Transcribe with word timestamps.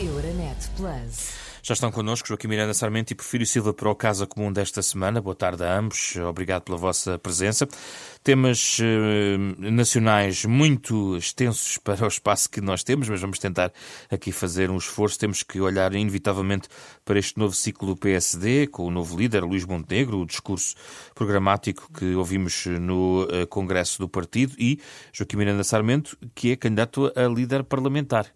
Euronet 0.00 0.68
Plus. 0.76 1.53
Já 1.66 1.72
estão 1.72 1.90
connosco 1.90 2.28
Joaquim 2.28 2.48
Miranda 2.48 2.74
Sarmento 2.74 3.14
e 3.14 3.16
Porfírio 3.16 3.46
Silva 3.46 3.72
para 3.72 3.88
o 3.88 3.94
Casa 3.94 4.26
Comum 4.26 4.52
desta 4.52 4.82
semana. 4.82 5.18
Boa 5.18 5.34
tarde 5.34 5.64
a 5.64 5.78
ambos. 5.78 6.14
Obrigado 6.16 6.60
pela 6.60 6.76
vossa 6.76 7.18
presença. 7.18 7.66
Temas 8.22 8.76
eh, 8.82 9.38
nacionais 9.70 10.44
muito 10.44 11.16
extensos 11.16 11.78
para 11.78 12.04
o 12.04 12.08
espaço 12.08 12.50
que 12.50 12.60
nós 12.60 12.84
temos, 12.84 13.08
mas 13.08 13.18
vamos 13.18 13.38
tentar 13.38 13.72
aqui 14.10 14.30
fazer 14.30 14.70
um 14.70 14.76
esforço. 14.76 15.18
Temos 15.18 15.42
que 15.42 15.58
olhar 15.58 15.94
inevitavelmente 15.94 16.68
para 17.02 17.18
este 17.18 17.38
novo 17.38 17.54
ciclo 17.54 17.88
do 17.88 17.96
PSD, 17.96 18.66
com 18.66 18.84
o 18.84 18.90
novo 18.90 19.16
líder, 19.16 19.42
Luís 19.42 19.64
Montenegro, 19.64 20.18
o 20.18 20.26
discurso 20.26 20.74
programático 21.14 21.90
que 21.94 22.14
ouvimos 22.14 22.66
no 22.66 23.26
eh, 23.30 23.46
Congresso 23.46 24.00
do 24.00 24.08
Partido 24.08 24.54
e 24.58 24.78
Joaquim 25.14 25.38
Miranda 25.38 25.64
Sarmento, 25.64 26.14
que 26.34 26.52
é 26.52 26.56
candidato 26.56 27.10
a 27.16 27.26
líder 27.26 27.64
parlamentar. 27.64 28.26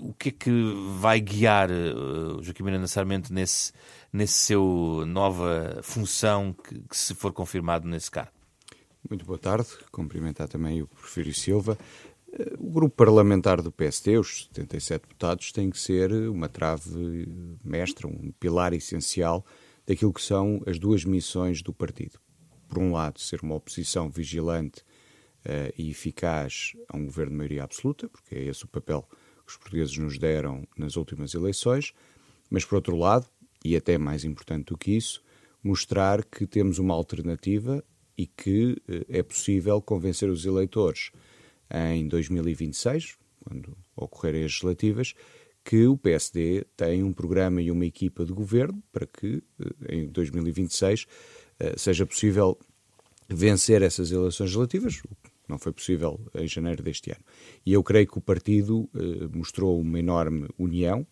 o 0.00 0.12
que 0.14 0.30
é 0.30 0.32
que 0.32 0.50
vai 0.98 1.20
guiar 1.20 1.51
uh, 1.70 2.42
Joaquim 2.42 2.62
Miranda 2.62 2.86
Sarmento 2.86 3.32
nesse 3.32 3.72
nesse 4.12 4.34
seu 4.34 5.04
nova 5.06 5.80
função 5.82 6.52
que, 6.52 6.80
que 6.80 6.96
se 6.96 7.14
for 7.14 7.32
confirmado 7.32 7.88
nesse 7.88 8.10
cargo. 8.10 8.32
Muito 9.08 9.24
boa 9.24 9.38
tarde, 9.38 9.66
cumprimentar 9.90 10.48
também 10.48 10.82
o 10.82 10.86
Porfírio 10.86 11.34
Silva. 11.34 11.78
Eh, 12.32 12.54
o 12.58 12.70
grupo 12.70 12.94
parlamentar 12.94 13.60
do 13.60 13.72
PSD, 13.72 14.18
os 14.18 14.48
77 14.52 15.02
deputados, 15.02 15.50
tem 15.50 15.70
que 15.70 15.78
ser 15.78 16.12
uma 16.28 16.48
trave 16.48 17.26
mestra, 17.64 18.06
um 18.06 18.32
pilar 18.38 18.72
essencial 18.74 19.44
daquilo 19.86 20.12
que 20.12 20.22
são 20.22 20.62
as 20.66 20.78
duas 20.78 21.04
missões 21.04 21.62
do 21.62 21.72
partido. 21.72 22.20
Por 22.68 22.78
um 22.78 22.92
lado, 22.92 23.18
ser 23.18 23.42
uma 23.42 23.56
oposição 23.56 24.08
vigilante 24.08 24.82
uh, 25.44 25.72
e 25.76 25.90
eficaz 25.90 26.74
a 26.88 26.96
um 26.96 27.04
governo 27.06 27.32
de 27.32 27.36
maioria 27.38 27.64
absoluta, 27.64 28.08
porque 28.08 28.36
é 28.36 28.44
esse 28.44 28.64
o 28.64 28.68
papel 28.68 29.06
os 29.52 29.56
portugueses 29.58 29.96
nos 29.98 30.18
deram 30.18 30.66
nas 30.76 30.96
últimas 30.96 31.34
eleições, 31.34 31.92
mas 32.50 32.64
por 32.64 32.76
outro 32.76 32.96
lado, 32.96 33.26
e 33.64 33.76
até 33.76 33.96
mais 33.98 34.24
importante 34.24 34.66
do 34.66 34.78
que 34.78 34.92
isso, 34.92 35.22
mostrar 35.62 36.24
que 36.24 36.46
temos 36.46 36.78
uma 36.78 36.94
alternativa 36.94 37.84
e 38.16 38.26
que 38.26 38.76
eh, 38.88 39.06
é 39.08 39.22
possível 39.22 39.80
convencer 39.80 40.28
os 40.28 40.44
eleitores 40.44 41.10
em 41.70 42.06
2026, 42.08 43.16
quando 43.40 43.76
ocorrerem 43.96 44.44
as 44.44 44.50
legislativas, 44.52 45.14
que 45.64 45.86
o 45.86 45.96
PSD 45.96 46.66
tem 46.76 47.02
um 47.02 47.12
programa 47.12 47.62
e 47.62 47.70
uma 47.70 47.86
equipa 47.86 48.24
de 48.24 48.32
governo 48.32 48.82
para 48.90 49.06
que 49.06 49.42
eh, 49.60 49.96
em 49.96 50.08
2026 50.08 51.06
eh, 51.60 51.74
seja 51.76 52.04
possível 52.04 52.58
vencer 53.28 53.82
essas 53.82 54.10
eleições 54.10 54.46
legislativas, 54.46 55.00
o 55.04 55.21
não 55.52 55.58
foi 55.58 55.72
possível 55.72 56.18
em 56.34 56.48
janeiro 56.48 56.82
deste 56.82 57.10
ano. 57.10 57.22
E 57.64 57.72
eu 57.72 57.82
creio 57.82 58.06
que 58.06 58.18
o 58.18 58.20
partido 58.20 58.88
mostrou 59.32 59.80
uma 59.80 59.98
enorme 59.98 60.48
união, 60.58 61.06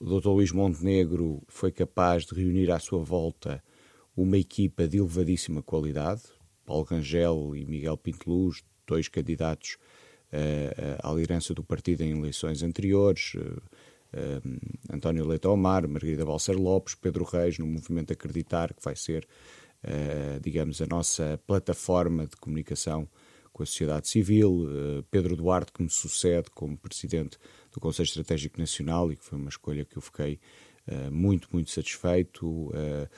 o 0.00 0.20
Dr. 0.20 0.28
Luís 0.28 0.52
Montenegro 0.52 1.42
foi 1.48 1.72
capaz 1.72 2.26
de 2.26 2.34
reunir 2.34 2.70
à 2.70 2.78
sua 2.78 3.02
volta 3.02 3.62
uma 4.14 4.36
equipa 4.36 4.86
de 4.86 4.98
elevadíssima 4.98 5.62
qualidade, 5.62 6.22
Paulo 6.66 6.84
Rangel 6.84 7.56
e 7.56 7.64
Miguel 7.64 7.96
Pinteluz, 7.96 8.62
dois 8.86 9.08
candidatos 9.08 9.78
uh, 10.32 10.98
à 11.02 11.12
liderança 11.12 11.54
do 11.54 11.64
partido 11.64 12.02
em 12.02 12.18
eleições 12.18 12.62
anteriores, 12.62 13.32
uh, 13.34 13.38
uh, 13.38 14.92
António 14.92 15.26
Leite 15.26 15.46
Omar, 15.46 15.88
Margarida 15.88 16.26
Balcer 16.26 16.58
Lopes, 16.58 16.94
Pedro 16.94 17.24
Reis, 17.24 17.58
no 17.58 17.66
movimento 17.66 18.12
Acreditar, 18.12 18.74
que 18.74 18.82
vai 18.82 18.96
ser, 18.96 19.26
digamos, 20.42 20.82
a 20.82 20.86
nossa 20.86 21.40
plataforma 21.46 22.26
de 22.26 22.36
comunicação 22.36 23.08
com 23.58 23.64
a 23.64 23.66
sociedade 23.66 24.06
civil, 24.06 24.68
Pedro 25.10 25.34
Duarte, 25.34 25.72
que 25.72 25.82
me 25.82 25.90
sucede 25.90 26.48
como 26.54 26.78
presidente 26.78 27.36
do 27.72 27.80
Conselho 27.80 28.06
Estratégico 28.06 28.60
Nacional 28.60 29.10
e 29.12 29.16
que 29.16 29.24
foi 29.24 29.36
uma 29.36 29.48
escolha 29.48 29.84
que 29.84 29.96
eu 29.96 30.02
fiquei 30.02 30.38
uh, 30.86 31.10
muito, 31.10 31.48
muito 31.52 31.70
satisfeito. 31.70 32.46
Uh, 32.46 33.08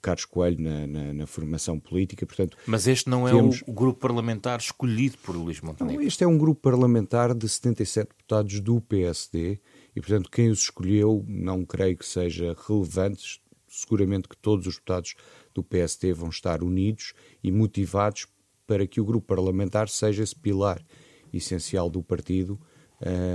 Carlos 0.00 0.24
Coelho 0.24 0.62
na, 0.62 0.86
na, 0.86 1.12
na, 1.12 1.26
formação 1.26 1.80
política, 1.80 2.24
portanto... 2.24 2.56
Mas 2.66 2.86
este 2.86 3.10
não 3.10 3.24
temos... 3.24 3.62
é 3.62 3.64
o, 3.70 3.74
grupo 3.74 3.98
parlamentar 3.98 4.60
escolhido 4.60 5.18
por 5.18 5.34
Luís 5.34 5.60
Montenegro? 5.60 6.00
Não, 6.00 6.06
este 6.06 6.22
é 6.22 6.26
um 6.26 6.38
grupo 6.38 6.60
parlamentar 6.60 7.34
de 7.34 7.48
77 7.48 8.10
deputados 8.10 8.60
do 8.60 8.80
PSD 8.80 9.58
e, 9.96 10.00
portanto, 10.00 10.30
quem 10.30 10.50
os 10.50 10.60
escolheu 10.60 11.24
não 11.26 11.64
creio 11.64 11.96
que 11.96 12.06
seja 12.06 12.56
relevante. 12.68 13.42
Seguramente 13.66 14.28
que 14.28 14.36
todos 14.36 14.68
os 14.68 14.74
deputados 14.74 15.16
do 15.52 15.64
PSD 15.64 16.12
vão 16.12 16.28
estar 16.28 16.62
unidos 16.62 17.12
e 17.42 17.50
motivados 17.50 18.26
para 18.72 18.86
que 18.86 19.02
o 19.02 19.04
grupo 19.04 19.26
parlamentar 19.26 19.86
seja 19.90 20.22
esse 20.22 20.34
pilar 20.34 20.82
essencial 21.30 21.90
do 21.90 22.02
partido 22.02 22.58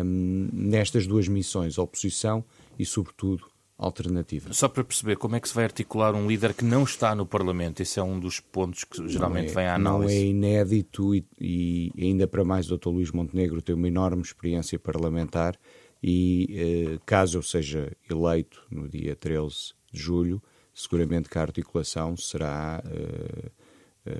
um, 0.03 0.49
nestas 0.51 1.05
duas 1.05 1.27
missões, 1.27 1.77
oposição 1.77 2.43
e, 2.79 2.83
sobretudo, 2.83 3.45
alternativa. 3.77 4.51
Só 4.51 4.67
para 4.67 4.83
perceber 4.83 5.15
como 5.17 5.35
é 5.35 5.39
que 5.39 5.47
se 5.47 5.53
vai 5.53 5.65
articular 5.65 6.15
um 6.15 6.27
líder 6.27 6.55
que 6.55 6.65
não 6.65 6.83
está 6.83 7.13
no 7.13 7.23
Parlamento, 7.23 7.81
esse 7.81 7.99
é 7.99 8.03
um 8.03 8.19
dos 8.19 8.39
pontos 8.39 8.83
que 8.83 9.07
geralmente 9.07 9.51
é, 9.51 9.53
vem 9.53 9.67
à 9.67 9.75
análise. 9.75 10.15
Não 10.15 10.21
é 10.23 10.25
inédito 10.25 11.13
e, 11.13 11.23
e, 11.39 11.91
ainda 11.99 12.27
para 12.27 12.43
mais 12.43 12.71
o 12.71 12.75
Dr. 12.75 12.89
Luís 12.89 13.11
Montenegro 13.11 13.61
tem 13.61 13.75
uma 13.75 13.87
enorme 13.87 14.23
experiência 14.23 14.79
parlamentar 14.79 15.55
e 16.01 16.47
eh, 16.95 16.99
caso 17.05 17.37
eu 17.37 17.43
seja 17.43 17.91
eleito 18.09 18.65
no 18.71 18.89
dia 18.89 19.15
13 19.15 19.73
de 19.93 19.99
julho, 19.99 20.41
seguramente 20.73 21.29
que 21.29 21.37
a 21.37 21.41
articulação 21.41 22.17
será 22.17 22.81
eh, 22.83 23.51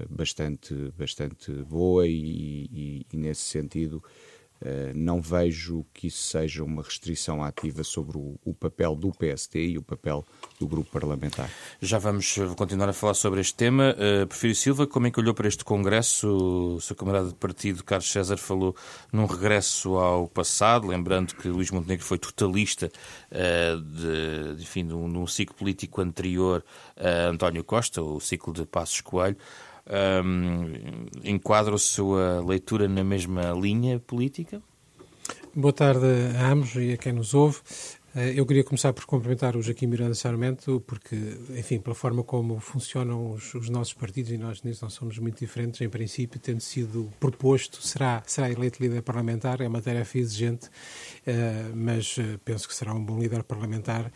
bastante, 0.10 0.74
bastante 0.98 1.52
boa 1.52 2.08
e, 2.08 2.70
e, 2.72 3.06
e 3.12 3.18
nesse 3.18 3.44
sentido 3.44 4.04
Uh, 4.60 4.92
não 4.96 5.22
vejo 5.22 5.86
que 5.94 6.08
isso 6.08 6.24
seja 6.24 6.64
uma 6.64 6.82
restrição 6.82 7.44
ativa 7.44 7.84
sobre 7.84 8.18
o, 8.18 8.40
o, 8.44 8.56
papel 8.56 8.96
do 8.96 9.12
PSD 9.12 9.68
e 9.68 9.78
o 9.78 9.84
papel 9.84 10.26
do 10.60 10.68
grupo 10.68 10.90
parlamentar. 10.90 11.48
Já 11.80 12.00
vamos 12.00 12.36
continuar 12.58 12.90
a 12.90 12.94
falar 12.94 13.14
sobre 13.14 13.40
este 13.40 13.54
tema. 13.54 13.96
Uh, 13.96 14.26
Prefiro 14.26 14.56
Silva, 14.56 14.88
como 14.88 15.06
é 15.06 15.12
que 15.12 15.20
olhou 15.20 15.36
para 15.36 15.48
este 15.48 15.64
Congresso? 15.64 16.76
O 16.78 16.82
seu 16.82 16.96
camarada 16.96 17.28
de 17.28 17.36
partido, 17.36 17.84
Carlos 17.84 18.12
César, 18.12 18.38
falou 18.38 18.76
num 19.14 19.28
regresso 19.28 19.96
ao 19.96 20.28
passado, 20.28 20.88
lembrando 20.88 21.36
que 21.36 21.48
Luís 21.50 21.70
Montenegro 21.70 22.04
foi 22.04 22.18
totalista 22.18 22.92
uh, 23.32 23.80
de, 23.80 24.64
enfim, 24.64 24.82
num, 24.82 25.08
num 25.08 25.28
ciclo 25.28 25.56
político 25.56 26.02
anterior 26.02 26.66
a 26.96 27.28
António 27.28 27.64
Costa, 27.64 28.02
o 28.02 28.20
ciclo 28.20 28.52
de 28.52 28.66
Passos 28.66 29.02
Coelho 29.02 29.38
um, 30.24 31.06
enquadra 31.24 31.76
a 31.76 31.80
sua 31.80 32.44
leitura 32.46 32.88
na 32.88 33.04
mesma 33.04 33.52
linha 33.52 34.00
política? 34.00 34.62
Boa 35.56 35.74
tarde 35.74 36.06
a 36.38 36.52
ambos 36.52 36.76
e 36.76 36.94
a 36.94 36.98
quem 36.98 37.14
nos 37.14 37.34
ouve. 37.34 37.60
Eh, 38.16 38.34
eu 38.36 38.48
queria 38.48 38.64
começar 38.64 38.94
por 38.94 39.06
cumprimentar 39.06 39.56
o 39.56 39.62
Joaquim 39.62 39.86
Miranda 39.86 40.16
Sarmento, 40.16 40.84
porque, 40.88 41.16
enfim, 41.52 41.80
pela 41.80 41.94
forma 41.94 42.24
como 42.24 42.60
funcionam 42.60 43.32
os, 43.32 43.54
os, 43.54 43.70
nossos 43.70 43.94
partidos, 43.94 44.32
e 44.32 44.40
nós 44.40 44.64
nisso 44.64 44.84
não 44.84 44.90
somos 44.90 45.20
muito 45.20 45.38
diferentes, 45.38 45.82
em 45.82 45.90
princípio, 45.90 46.40
tendo 46.40 46.62
sido 46.62 47.12
proposto, 47.20 47.80
será, 47.86 48.24
será 48.26 48.50
eleito 48.50 48.82
líder 48.82 49.04
parlamentar, 49.04 49.62
é 49.62 49.68
uma 49.68 49.82
tarefa 49.84 50.18
exigente, 50.18 50.68
uh, 50.68 51.76
mas 51.76 52.18
uh, 52.18 52.40
penso 52.44 52.68
que 52.68 52.74
será 52.74 52.92
um 52.92 53.06
bom 53.06 53.20
líder 53.20 53.44
parlamentar 53.44 54.12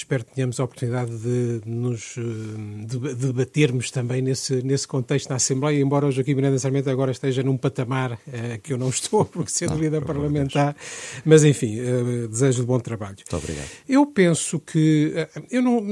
espero 0.00 0.24
que 0.24 0.34
tenhamos 0.34 0.58
a 0.58 0.64
oportunidade 0.64 1.16
de 1.18 1.60
nos 1.66 2.16
eh, 2.16 2.86
de 2.86 3.14
debatermos 3.14 3.90
também 3.90 4.22
nesse, 4.22 4.62
nesse 4.62 4.86
contexto 4.88 5.28
na 5.28 5.36
Assembleia, 5.36 5.80
embora 5.80 6.06
o 6.06 6.10
Joaquim 6.10 6.34
Miranda 6.34 6.58
Sarmento 6.58 6.88
agora 6.90 7.12
esteja 7.12 7.42
num 7.42 7.56
patamar 7.56 8.12
uh, 8.12 8.18
que 8.62 8.72
eu 8.72 8.78
não 8.78 8.88
estou, 8.88 9.24
porque 9.26 9.50
sendo 9.50 9.74
não, 9.74 9.80
líder 9.80 10.04
parlamentar, 10.04 10.74
mas 11.24 11.44
enfim, 11.44 11.78
uh, 11.80 12.28
desejo 12.28 12.60
de 12.60 12.66
bom 12.66 12.80
trabalho. 12.80 13.16
Muito 13.16 13.36
obrigado. 13.36 13.68
Eu 13.88 14.06
penso 14.06 14.58
que 14.58 15.12
uh, 15.36 15.42
eu 15.50 15.62
não, 15.62 15.84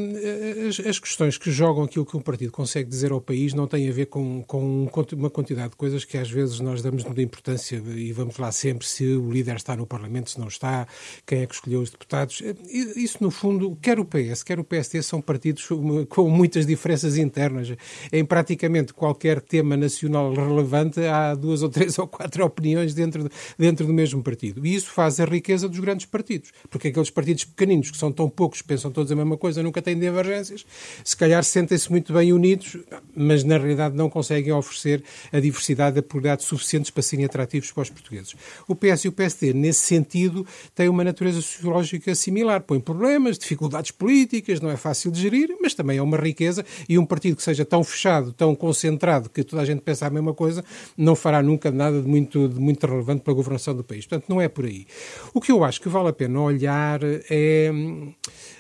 as, 0.69 0.81
as, 0.81 0.99
questões 0.99 1.37
que 1.37 1.51
jogam 1.51 1.85
aquilo 1.85 2.07
que 2.07 2.17
um 2.17 2.21
partido 2.21 2.51
consegue 2.51 2.89
dizer 2.89 3.13
ao 3.13 3.21
país 3.21 3.55
não 3.55 3.67
têm 3.67 3.89
a 3.89 3.93
ver 3.93 4.07
com, 4.07 4.43
com 4.43 4.89
uma 5.13 5.31
quantidade 5.31 5.71
de 5.71 5.77
coisas 5.77 6.05
que 6.05 6.17
às 6.17 6.31
vezes 6.31 6.61
nós 6.61 6.83
damos 6.83 7.05
muita 7.05 7.23
importância 7.23 7.77
e 7.77 8.13
vamos 8.13 8.39
lá 8.39 8.51
sempre 8.51 8.87
se 8.87 9.05
o 9.05 9.31
líder 9.31 9.57
está 9.57 9.77
no 9.77 9.87
Parlamento, 9.87 10.31
se 10.31 10.39
não 10.39 10.49
está, 10.49 10.87
quem 11.27 11.43
é 11.43 11.47
que 11.47 11.55
escolheu 11.55 11.81
os 11.81 11.91
deputados. 11.91 12.43
Isso, 12.69 13.19
no 13.21 13.31
fundo, 13.31 13.77
quer 13.81 13.98
o 14.01 14.05
PS, 14.05 14.43
quer 14.43 14.59
o 14.59 14.65
PSD 14.65 15.03
são 15.03 15.21
partidos 15.21 15.69
com 16.09 16.29
muitas 16.29 16.67
diferenças 16.67 17.17
internas. 17.17 17.73
Em 18.13 18.25
praticamente 18.25 18.93
qualquer 18.93 19.41
tema 19.41 19.77
nacional 19.77 20.33
relevante 20.33 21.01
há 21.01 21.35
duas 21.35 21.63
ou 21.63 21.69
três 21.69 21.97
ou 21.99 22.07
quatro 22.07 22.45
opiniões 22.45 22.95
dentro, 22.95 23.29
dentro 23.59 23.87
do 23.87 23.93
mesmo 23.93 24.23
partido. 24.23 24.67
E 24.67 24.75
isso 24.75 24.91
faz 24.91 25.21
a 25.21 25.25
riqueza 25.25 25.69
dos 25.69 25.79
grandes 25.79 26.07
partidos. 26.07 26.51
Porque 26.71 26.89
aqueles 26.89 27.11
partidos 27.11 27.45
pequeninos, 27.45 27.91
que 27.91 27.97
são 27.97 28.13
tão 28.13 28.29
poucos, 28.29 28.63
pensam 28.63 28.91
todos 28.91 29.11
a 29.13 29.17
mesma 29.17 29.37
coisa, 29.37 29.63
nunca 29.63 29.81
têm 29.81 29.99
divergências, 29.99 30.65
se 31.05 31.17
calhar 31.17 31.43
sentem-se 31.45 31.91
muito 31.91 32.13
bem 32.13 32.33
unidos, 32.33 32.77
mas 33.15 33.45
na 33.45 33.59
realidade 33.59 33.97
não 33.97 34.11
conseguem 34.11 34.53
oferecer 34.53 35.03
a 35.33 35.41
diversidade 35.41 35.97
e 35.97 36.01
a 36.01 36.03
pluralidade 36.03 36.45
suficientes 36.45 36.91
para 36.91 37.03
serem 37.03 37.25
atrativos 37.25 37.71
para 37.73 37.83
os 37.83 37.91
portugueses. 37.91 38.35
O 38.67 38.75
PS 38.75 39.05
e 39.05 39.09
o 39.09 39.13
PSD, 39.13 39.53
nesse 39.53 39.81
sentido, 39.81 40.47
têm 40.75 40.89
uma 40.89 41.05
natureza 41.05 41.41
sociológica 41.41 42.15
similar. 42.15 42.63
Põem 42.63 42.81
problemas, 42.81 43.39
dificuldades 43.39 43.78
dificuldades 43.79 43.91
políticas, 43.91 44.61
não 44.61 44.71
é 44.71 44.77
fácil 44.77 45.11
de 45.11 45.21
gerir, 45.21 45.57
mas 45.61 45.75
também 45.75 45.99
é 45.99 46.03
uma 46.03 46.17
riqueza 46.17 46.65
e 46.89 46.99
um 46.99 47.07
partido 47.07 47.37
que 47.37 47.43
seja 47.43 47.65
tão 47.65 47.83
fechado, 47.85 48.33
tão 48.33 48.55
concentrado, 48.55 49.31
que 49.31 49.43
toda 49.43 49.63
a 49.63 49.65
gente 49.65 49.81
pensa 49.81 50.07
a 50.07 50.11
mesma 50.11 50.35
coisa, 50.35 50.65
não 50.97 51.15
fará 51.15 51.43
nunca 51.43 51.71
nada 51.71 52.01
de 52.01 52.09
muito, 52.09 52.49
de 52.49 52.61
muito 52.61 52.87
relevante 52.87 53.23
para 53.23 53.33
a 53.33 53.37
governação 53.37 53.75
do 53.75 53.85
país. 53.85 54.07
Portanto, 54.07 54.29
não 54.29 54.41
é 54.41 54.49
por 54.49 54.65
aí. 54.65 54.87
O 55.33 55.41
que 55.41 55.53
eu 55.53 55.65
acho 55.65 55.81
que 55.81 55.89
vale 55.89 56.09
a 56.09 56.13
pena 56.13 56.41
olhar 56.41 57.01
é 57.03 57.71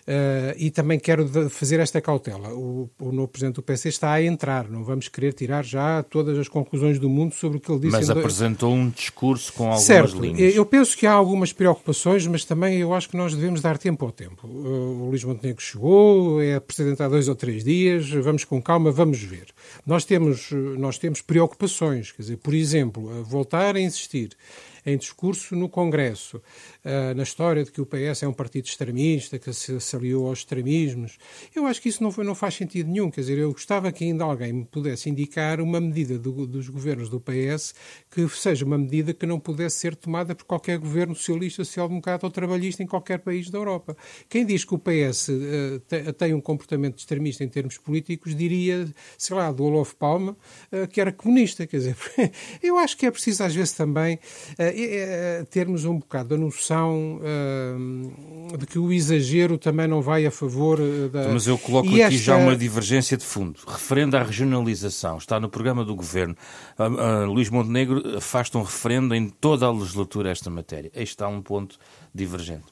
Uh, 0.09 0.57
e 0.57 0.71
também 0.71 0.99
quero 0.99 1.29
fazer 1.51 1.81
esta 1.81 2.01
cautela. 2.01 2.49
O, 2.55 2.89
o 2.99 3.13
novo 3.13 3.29
presidente 3.29 3.57
do 3.57 3.63
PC 3.63 3.91
está 3.91 4.11
a 4.11 4.23
entrar, 4.23 4.67
não 4.67 4.83
vamos 4.83 5.07
querer 5.07 5.35
tirar 5.35 5.63
já 5.63 6.03
todas 6.03 6.39
as 6.39 6.49
conclusões 6.49 6.99
do 6.99 7.11
mundo 7.11 7.35
sobre 7.35 7.59
o 7.59 7.61
que 7.61 7.71
ele 7.71 7.81
disse. 7.81 7.93
Mas 7.93 8.09
apresentou 8.09 8.73
um 8.73 8.89
discurso 8.89 9.53
com 9.53 9.65
algumas 9.65 9.85
certo, 9.85 10.19
linhas. 10.19 10.55
Eu 10.55 10.65
penso 10.65 10.97
que 10.97 11.07
há 11.07 11.13
algumas 11.13 11.53
preocupações, 11.53 12.27
mas 12.27 12.43
também 12.43 12.79
eu 12.79 12.95
acho 12.95 13.11
que 13.11 13.19
nós 13.19 13.35
devemos 13.35 13.61
dar 13.61 13.77
tempo 13.77 14.03
ao 14.07 14.11
tempo. 14.11 14.47
Uh, 14.47 15.03
o 15.03 15.11
Luís 15.11 15.25
Montenegro 15.25 15.63
chegou, 15.63 16.41
é 16.41 16.59
presidente 16.59 17.03
há 17.03 17.09
dois 17.09 17.29
ou 17.29 17.35
três 17.35 17.63
dias, 17.63 18.09
vamos 18.09 18.47
com 18.47 18.63
calma, 18.63 18.91
vamos 18.91 19.23
ver. 19.23 19.49
Nós 19.85 20.07
temos, 20.07 20.51
nós 20.79 20.97
temos 20.97 21.21
preocupações, 21.21 22.13
quer 22.13 22.23
dizer, 22.23 22.39
por 22.39 22.55
exemplo, 22.55 23.23
voltar 23.25 23.77
a 23.77 23.81
insistir 23.81 24.31
em 24.87 24.97
discurso 24.97 25.55
no 25.55 25.69
Congresso, 25.69 26.41
uh, 26.89 27.15
na 27.15 27.23
história 27.23 27.63
de 27.63 27.71
que 27.71 27.81
o 27.81 27.87
PS 27.87 28.23
é 28.23 28.29
um 28.29 28.33
partido 28.33 28.65
extremista, 28.65 29.39
que 29.39 29.53
se 29.53 29.97
aliou 29.97 30.27
aos 30.27 30.39
extremismos. 30.39 31.19
Eu 31.55 31.67
acho 31.67 31.83
que 31.83 31.89
isso 31.89 32.03
não, 32.03 32.11
foi, 32.11 32.25
não 32.25 32.35
faz 32.35 32.55
sentido 32.55 32.91
nenhum. 32.91 33.11
Quer 33.11 33.21
dizer, 33.21 33.39
eu 33.39 33.53
gostava 33.53 33.93
que 33.93 34.05
ainda 34.05 34.25
alguém 34.25 34.53
me 34.53 34.65
pudesse 34.65 35.11
indicar 35.11 35.61
uma 35.61 35.81
medida 35.81 36.19
do, 36.19 36.47
dos 36.47 36.69
governos 36.69 37.09
do 37.09 37.21
PS 37.21 37.75
que 38.11 38.27
seja 38.29 38.65
uma 38.65 38.79
medida 38.79 39.13
que 39.13 39.27
não 39.27 39.39
pudesse 39.39 39.79
ser 39.79 39.95
tomada 39.95 40.35
por 40.35 40.45
qualquer 40.45 40.79
governo 40.79 41.15
socialista, 41.15 41.65
social-democrata 41.65 42.27
ou 42.27 42.31
trabalhista 42.31 42.83
em 42.83 42.87
qualquer 42.87 43.19
país 43.19 43.51
da 43.51 43.59
Europa. 43.59 43.97
Quem 44.29 44.47
diz 44.47 44.65
que 44.65 44.75
o 44.75 44.79
PS 44.79 45.29
uh, 45.29 45.81
te, 45.87 46.13
tem 46.15 46.33
um 46.33 46.41
comportamento 46.41 46.99
extremista 46.99 47.45
em 47.45 47.49
termos 47.49 47.77
políticos 47.77 48.35
diria, 48.35 48.89
sei 49.19 49.37
lá, 49.37 49.53
do 49.53 49.65
Olof 49.65 49.95
Palme, 49.95 50.31
uh, 50.31 50.89
que 50.91 51.01
era 51.01 51.13
comunista. 51.13 51.67
Quer 51.67 51.79
dizer, 51.79 51.97
eu 52.63 52.79
acho 52.79 52.97
que 52.97 53.05
é 53.05 53.11
preciso 53.11 53.43
às 53.43 53.55
vezes 53.55 53.73
também 53.73 54.19
termos 55.51 55.85
um 55.85 55.99
bocado 55.99 56.35
a 56.35 56.39
noção 56.39 56.78
de 58.59 58.67
que 58.67 58.79
o 58.79 58.93
exagero 58.93 59.59
também 59.59 59.87
não 59.87 60.01
vai 60.01 60.27
a 60.27 60.31
favor 60.31 60.79
da. 61.11 61.29
Mas 61.29 61.47
eu 61.47 61.59
coloco 61.59 61.89
e 61.89 62.03
aqui 62.03 62.17
esta... 62.17 62.27
já 62.27 62.37
uma 62.37 62.57
divergência 62.57 63.17
de 63.17 63.25
fundo. 63.25 63.61
Referendo 63.67 64.17
à 64.17 64.23
regionalização, 64.23 65.19
está 65.19 65.39
no 65.41 65.49
programa 65.49 65.85
do 65.85 65.95
governo. 65.95 66.37
Luís 67.27 67.51
Montenegro 67.51 68.17
afasta 68.17 68.59
um 68.59 68.63
referendo 68.63 69.15
em 69.15 69.29
toda 69.29 69.67
a 69.67 69.73
legislatura 69.73 70.31
esta 70.31 70.51
matéria. 70.51 70.91
Aí 70.95 71.03
está 71.03 71.29
um 71.29 71.43
ponto 71.43 71.79
divergente. 72.15 72.67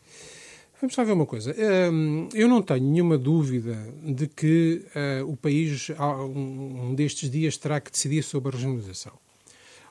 Vamos 0.80 0.94
lá 0.94 1.04
ver 1.04 1.12
uma 1.12 1.26
coisa. 1.26 1.54
Hum, 1.90 2.28
eu 2.34 2.46
não 2.48 2.60
tenho 2.60 2.84
nenhuma 2.84 3.16
dúvida 3.16 3.78
de 4.04 4.26
que 4.26 4.84
eh, 4.94 5.22
o 5.26 5.34
país, 5.34 5.90
um 5.98 6.94
destes 6.94 7.30
dias, 7.30 7.56
terá 7.56 7.80
que 7.80 7.90
decidir 7.90 8.22
sobre 8.22 8.50
a 8.50 8.52
regionalização. 8.52 9.12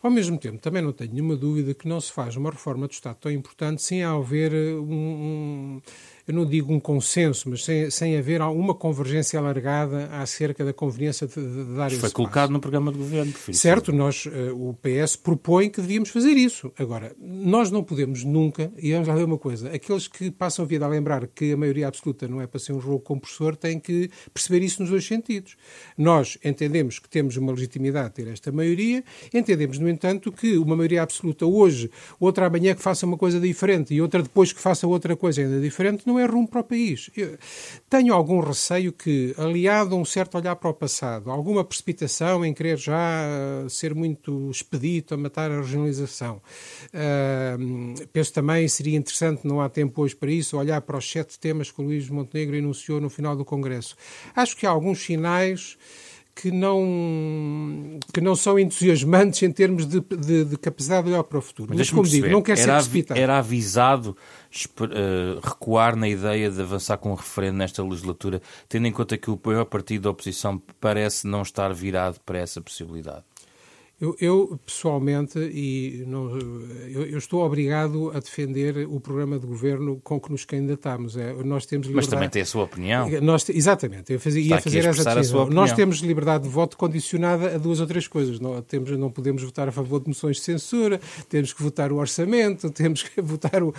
Ao 0.05 0.11
mesmo 0.11 0.37
tempo, 0.37 0.59
também 0.59 0.83
não 0.83 0.93
tenho 0.93 1.13
nenhuma 1.13 1.35
dúvida 1.35 1.73
que 1.73 1.87
não 1.87 1.99
se 1.99 2.11
faz 2.11 2.35
uma 2.35 2.51
reforma 2.51 2.87
do 2.87 2.91
Estado 2.91 3.17
tão 3.21 3.31
importante 3.31 3.81
sem 3.81 4.03
haver 4.03 4.53
um, 4.53 4.93
um 4.93 5.81
eu 6.27 6.33
não 6.33 6.45
digo 6.45 6.73
um 6.73 6.79
consenso, 6.79 7.49
mas 7.49 7.63
sem, 7.63 7.89
sem 7.91 8.17
haver 8.17 8.41
alguma 8.41 8.73
convergência 8.73 9.37
alargada 9.37 10.07
acerca 10.07 10.65
da 10.65 10.73
conveniência 10.73 11.27
de, 11.27 11.35
de 11.35 11.75
dar 11.75 11.91
Foi 11.91 12.09
colocado 12.09 12.49
no 12.49 12.59
programa 12.59 12.91
de 12.91 12.97
governo. 12.97 13.31
Certo, 13.51 13.93
nós, 13.93 14.25
uh, 14.25 14.69
o 14.69 14.73
PS 14.73 15.15
propõe 15.15 15.69
que 15.69 15.79
devíamos 15.81 16.09
fazer 16.09 16.31
isso. 16.31 16.71
Agora, 16.79 17.15
nós 17.19 17.69
não 17.69 17.83
podemos 17.83 18.23
nunca, 18.23 18.71
e 18.77 18.91
vamos 18.91 19.07
lá 19.07 19.13
ver 19.13 19.23
uma 19.23 19.37
coisa, 19.37 19.69
aqueles 19.71 20.07
que 20.07 20.31
passam 20.31 20.65
a 20.65 20.67
vida 20.67 20.83
a 20.83 20.87
lembrar 20.87 21.27
que 21.27 21.53
a 21.53 21.57
maioria 21.57 21.87
absoluta 21.87 22.27
não 22.27 22.41
é 22.41 22.47
para 22.47 22.59
ser 22.59 22.73
um 22.73 22.81
jogo 22.81 22.99
compressor 22.99 23.55
têm 23.55 23.79
que 23.79 24.09
perceber 24.33 24.63
isso 24.63 24.81
nos 24.81 24.89
dois 24.89 25.05
sentidos. 25.05 25.55
Nós 25.95 26.39
entendemos 26.43 26.97
que 26.97 27.07
temos 27.07 27.37
uma 27.37 27.51
legitimidade 27.51 28.09
de 28.09 28.15
ter 28.15 28.27
esta 28.29 28.51
maioria, 28.51 29.03
entendemos, 29.31 29.77
no 29.77 29.87
entanto, 29.87 30.31
que 30.31 30.57
uma 30.57 30.75
maioria 30.75 31.03
absoluta 31.03 31.45
hoje, 31.45 31.91
outra 32.19 32.47
amanhã 32.47 32.73
que 32.73 32.81
faça 32.81 33.05
uma 33.05 33.17
coisa 33.17 33.39
diferente 33.39 33.93
e 33.93 34.01
outra 34.01 34.23
depois 34.23 34.51
que 34.51 34.59
faça 34.59 34.87
outra 34.87 35.15
coisa 35.15 35.41
ainda 35.41 35.61
diferente, 35.61 36.03
não 36.07 36.14
não 36.15 36.19
é 36.19 36.25
rumo 36.25 36.47
para 36.47 36.61
o 36.61 36.63
país. 36.63 37.09
Eu 37.15 37.37
tenho 37.89 38.13
algum 38.13 38.39
receio 38.39 38.93
que, 38.93 39.35
aliado 39.37 39.95
a 39.95 39.97
um 39.97 40.05
certo 40.05 40.37
olhar 40.37 40.55
para 40.55 40.69
o 40.69 40.73
passado, 40.73 41.29
alguma 41.29 41.63
precipitação 41.63 42.45
em 42.45 42.53
querer 42.53 42.77
já 42.77 43.25
uh, 43.65 43.69
ser 43.69 43.93
muito 43.93 44.49
expedito 44.49 45.13
a 45.13 45.17
matar 45.17 45.51
a 45.51 45.57
regionalização, 45.57 46.41
uh, 46.87 48.07
penso 48.13 48.33
também 48.33 48.67
seria 48.67 48.97
interessante, 48.97 49.45
não 49.45 49.61
há 49.61 49.69
tempo 49.69 50.01
hoje 50.01 50.15
para 50.15 50.31
isso, 50.31 50.57
olhar 50.57 50.81
para 50.81 50.97
os 50.97 51.09
sete 51.09 51.37
temas 51.37 51.69
que 51.69 51.81
o 51.81 51.83
Luís 51.83 52.09
Montenegro 52.09 52.55
enunciou 52.55 53.01
no 53.01 53.09
final 53.09 53.35
do 53.35 53.43
Congresso. 53.43 53.95
Acho 54.35 54.55
que 54.55 54.65
há 54.65 54.69
alguns 54.69 55.03
sinais 55.03 55.77
que 56.35 56.51
não, 56.51 57.97
que 58.13 58.19
não 58.19 58.35
são 58.35 58.59
entusiasmantes 58.59 59.41
em 59.41 59.51
termos 59.51 59.85
de, 59.85 60.01
de, 60.01 60.43
de 60.43 60.57
capacidade 60.57 61.07
de 61.07 61.13
olhar 61.13 61.23
para 61.23 61.37
o 61.37 61.41
futuro. 61.41 61.69
Mas, 61.69 61.77
Mas 61.77 61.89
como 61.89 62.01
perceber, 62.01 62.23
digo, 62.23 62.35
não 62.35 62.41
quer 62.41 62.57
ser 62.57 62.71
precipitado. 62.71 63.19
Era 63.19 63.37
avisado 63.37 64.17
uh, 64.81 65.39
recuar 65.41 65.95
na 65.95 66.09
ideia 66.09 66.51
de 66.51 66.61
avançar 66.61 66.97
com 66.97 67.11
um 67.11 67.15
referendo 67.15 67.57
nesta 67.57 67.81
legislatura, 67.81 68.41
tendo 68.67 68.85
em 68.85 68.91
conta 68.91 69.17
que 69.17 69.31
o 69.31 69.39
maior 69.43 69.63
partido 69.63 70.03
da 70.03 70.09
oposição 70.09 70.61
parece 70.81 71.25
não 71.25 71.41
estar 71.41 71.73
virado 71.73 72.19
para 72.25 72.37
essa 72.37 72.59
possibilidade? 72.59 73.23
Eu, 73.99 74.13
eu, 74.19 74.59
pessoalmente, 74.65 75.39
e 75.39 76.03
não, 76.05 76.37
eu, 76.89 77.05
eu, 77.05 77.17
estou 77.17 77.45
obrigado 77.45 78.11
a 78.13 78.19
defender 78.19 78.85
o 78.89 78.99
programa 78.99 79.39
de 79.39 79.47
governo 79.47 80.01
com 80.03 80.19
que 80.19 80.29
nos 80.29 80.43
candidatamos. 80.43 81.15
É, 81.15 81.31
nós 81.45 81.65
temos 81.65 81.87
liberdade... 81.87 81.95
Mas 81.95 82.07
também 82.07 82.29
tem 82.29 82.41
a 82.41 82.45
sua 82.45 82.65
opinião. 82.65 83.09
Nós, 83.21 83.47
exatamente, 83.47 84.11
eu 84.11 84.19
fazia, 84.19 84.41
ia 84.41 84.59
fazer 84.59 84.83
essa 84.83 85.15
decisão. 85.15 85.49
Nós 85.49 85.71
temos 85.71 85.99
liberdade 85.99 86.43
de 86.43 86.49
voto 86.49 86.75
condicionada 86.75 87.55
a 87.55 87.57
duas 87.57 87.79
ou 87.79 87.87
três 87.87 88.05
coisas. 88.05 88.37
Não, 88.37 88.61
temos, 88.61 88.91
não 88.91 89.09
podemos 89.09 89.41
votar 89.41 89.69
a 89.69 89.71
favor 89.71 90.01
de 90.01 90.09
moções 90.09 90.37
de 90.37 90.43
censura, 90.43 90.99
temos 91.29 91.53
que 91.53 91.63
votar 91.63 91.89
o 91.93 91.95
orçamento, 91.95 92.69
temos 92.75 93.01
que 93.01 93.21
votar 93.21 93.63
o. 93.63 93.69
Uh, 93.69 93.73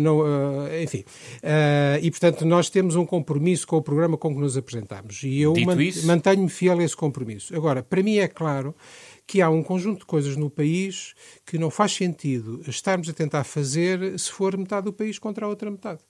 não, 0.00 0.18
uh, 0.18 0.82
enfim. 0.82 1.04
Uh, 1.44 2.02
e, 2.02 2.10
portanto, 2.10 2.44
nós 2.44 2.68
temos 2.68 2.96
um 2.96 3.06
compromisso 3.06 3.68
com 3.68 3.76
o 3.76 3.82
programa 3.82 4.16
com 4.16 4.34
que 4.34 4.40
nos 4.40 4.56
apresentamos. 4.56 5.22
E 5.22 5.42
eu 5.42 5.54
man, 5.64 5.76
mantenho-me 6.02 6.48
fiel 6.48 6.80
a 6.80 6.82
esse 6.82 6.96
compromisso. 6.96 7.54
Agora, 7.54 7.84
para 7.84 8.02
mim 8.02 8.16
é 8.16 8.26
claro 8.26 8.74
que 9.28 9.42
há 9.42 9.50
um 9.50 9.62
conjunto 9.62 10.00
de 10.00 10.06
coisas 10.06 10.36
no 10.36 10.48
país 10.48 11.14
que 11.44 11.58
não 11.58 11.70
faz 11.70 11.92
sentido 11.92 12.62
estarmos 12.66 13.10
a 13.10 13.12
tentar 13.12 13.44
fazer 13.44 14.18
se 14.18 14.32
for 14.32 14.56
metade 14.56 14.86
do 14.86 14.92
país 14.92 15.18
contra 15.18 15.44
a 15.44 15.48
outra 15.48 15.70
metade. 15.70 16.00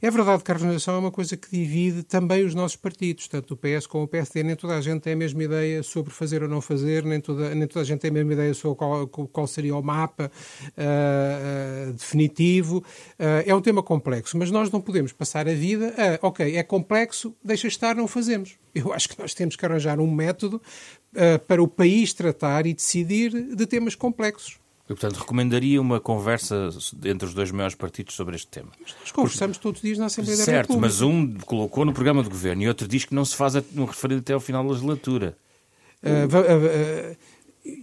É 0.00 0.10
verdade 0.10 0.42
que 0.42 0.50
a 0.50 0.54
regionalização 0.54 0.94
é 0.94 0.98
uma 0.98 1.10
coisa 1.10 1.36
que 1.36 1.50
divide 1.50 2.02
também 2.02 2.44
os 2.44 2.54
nossos 2.54 2.76
partidos, 2.76 3.28
tanto 3.28 3.54
o 3.54 3.56
PS 3.56 3.86
como 3.86 4.04
o 4.04 4.08
PSD. 4.08 4.42
Nem 4.42 4.56
toda 4.56 4.76
a 4.76 4.80
gente 4.80 5.02
tem 5.02 5.12
a 5.12 5.16
mesma 5.16 5.42
ideia 5.42 5.82
sobre 5.82 6.12
fazer 6.12 6.42
ou 6.42 6.48
não 6.48 6.60
fazer, 6.60 7.04
nem 7.04 7.20
toda, 7.20 7.54
nem 7.54 7.66
toda 7.66 7.80
a 7.80 7.84
gente 7.84 8.00
tem 8.00 8.10
a 8.10 8.14
mesma 8.14 8.32
ideia 8.32 8.54
sobre 8.54 8.76
qual, 8.76 9.06
qual 9.06 9.46
seria 9.46 9.76
o 9.76 9.82
mapa 9.82 10.30
uh, 10.30 11.90
uh, 11.90 11.92
definitivo. 11.92 12.78
Uh, 13.18 13.42
é 13.46 13.54
um 13.54 13.60
tema 13.60 13.82
complexo, 13.82 14.36
mas 14.36 14.50
nós 14.50 14.70
não 14.70 14.80
podemos 14.80 15.12
passar 15.12 15.48
a 15.48 15.54
vida 15.54 15.94
a, 15.96 16.26
ok, 16.26 16.56
é 16.56 16.62
complexo, 16.62 17.34
deixa 17.42 17.68
estar, 17.68 17.94
não 17.94 18.08
fazemos. 18.08 18.56
Eu 18.74 18.92
acho 18.92 19.08
que 19.08 19.18
nós 19.18 19.34
temos 19.34 19.56
que 19.56 19.64
arranjar 19.64 19.98
um 20.00 20.10
método 20.10 20.60
para 21.46 21.62
o 21.62 21.66
país 21.66 22.12
tratar 22.12 22.66
e 22.66 22.74
decidir 22.74 23.30
de 23.30 23.66
temas 23.66 23.94
complexos. 23.94 24.58
E, 24.86 24.94
portanto, 24.94 25.16
recomendaria 25.16 25.80
uma 25.80 25.98
conversa 25.98 26.68
entre 27.04 27.26
os 27.26 27.34
dois 27.34 27.50
maiores 27.50 27.74
partidos 27.74 28.14
sobre 28.14 28.36
este 28.36 28.46
tema. 28.46 28.70
Mas 28.80 28.94
nós 29.00 29.10
conversamos 29.10 29.56
Porque... 29.56 29.68
todos 29.68 29.78
os 29.80 29.82
dias 29.82 29.98
na 29.98 30.06
Assembleia 30.06 30.36
certo, 30.36 30.48
da 30.48 30.62
República. 30.62 30.92
Certo, 30.92 31.02
mas 31.02 31.02
um 31.02 31.34
colocou 31.44 31.84
no 31.84 31.92
programa 31.92 32.22
de 32.22 32.28
governo 32.28 32.62
e 32.62 32.68
outro 32.68 32.86
diz 32.86 33.04
que 33.04 33.14
não 33.14 33.24
se 33.24 33.34
faz 33.34 33.54
um 33.76 33.84
referendo 33.84 34.20
até 34.20 34.32
ao 34.32 34.40
final 34.40 34.62
da 34.62 34.70
legislatura. 34.70 35.36
Uh, 36.02 36.08
uh, 36.08 37.12
uh, 37.12 37.16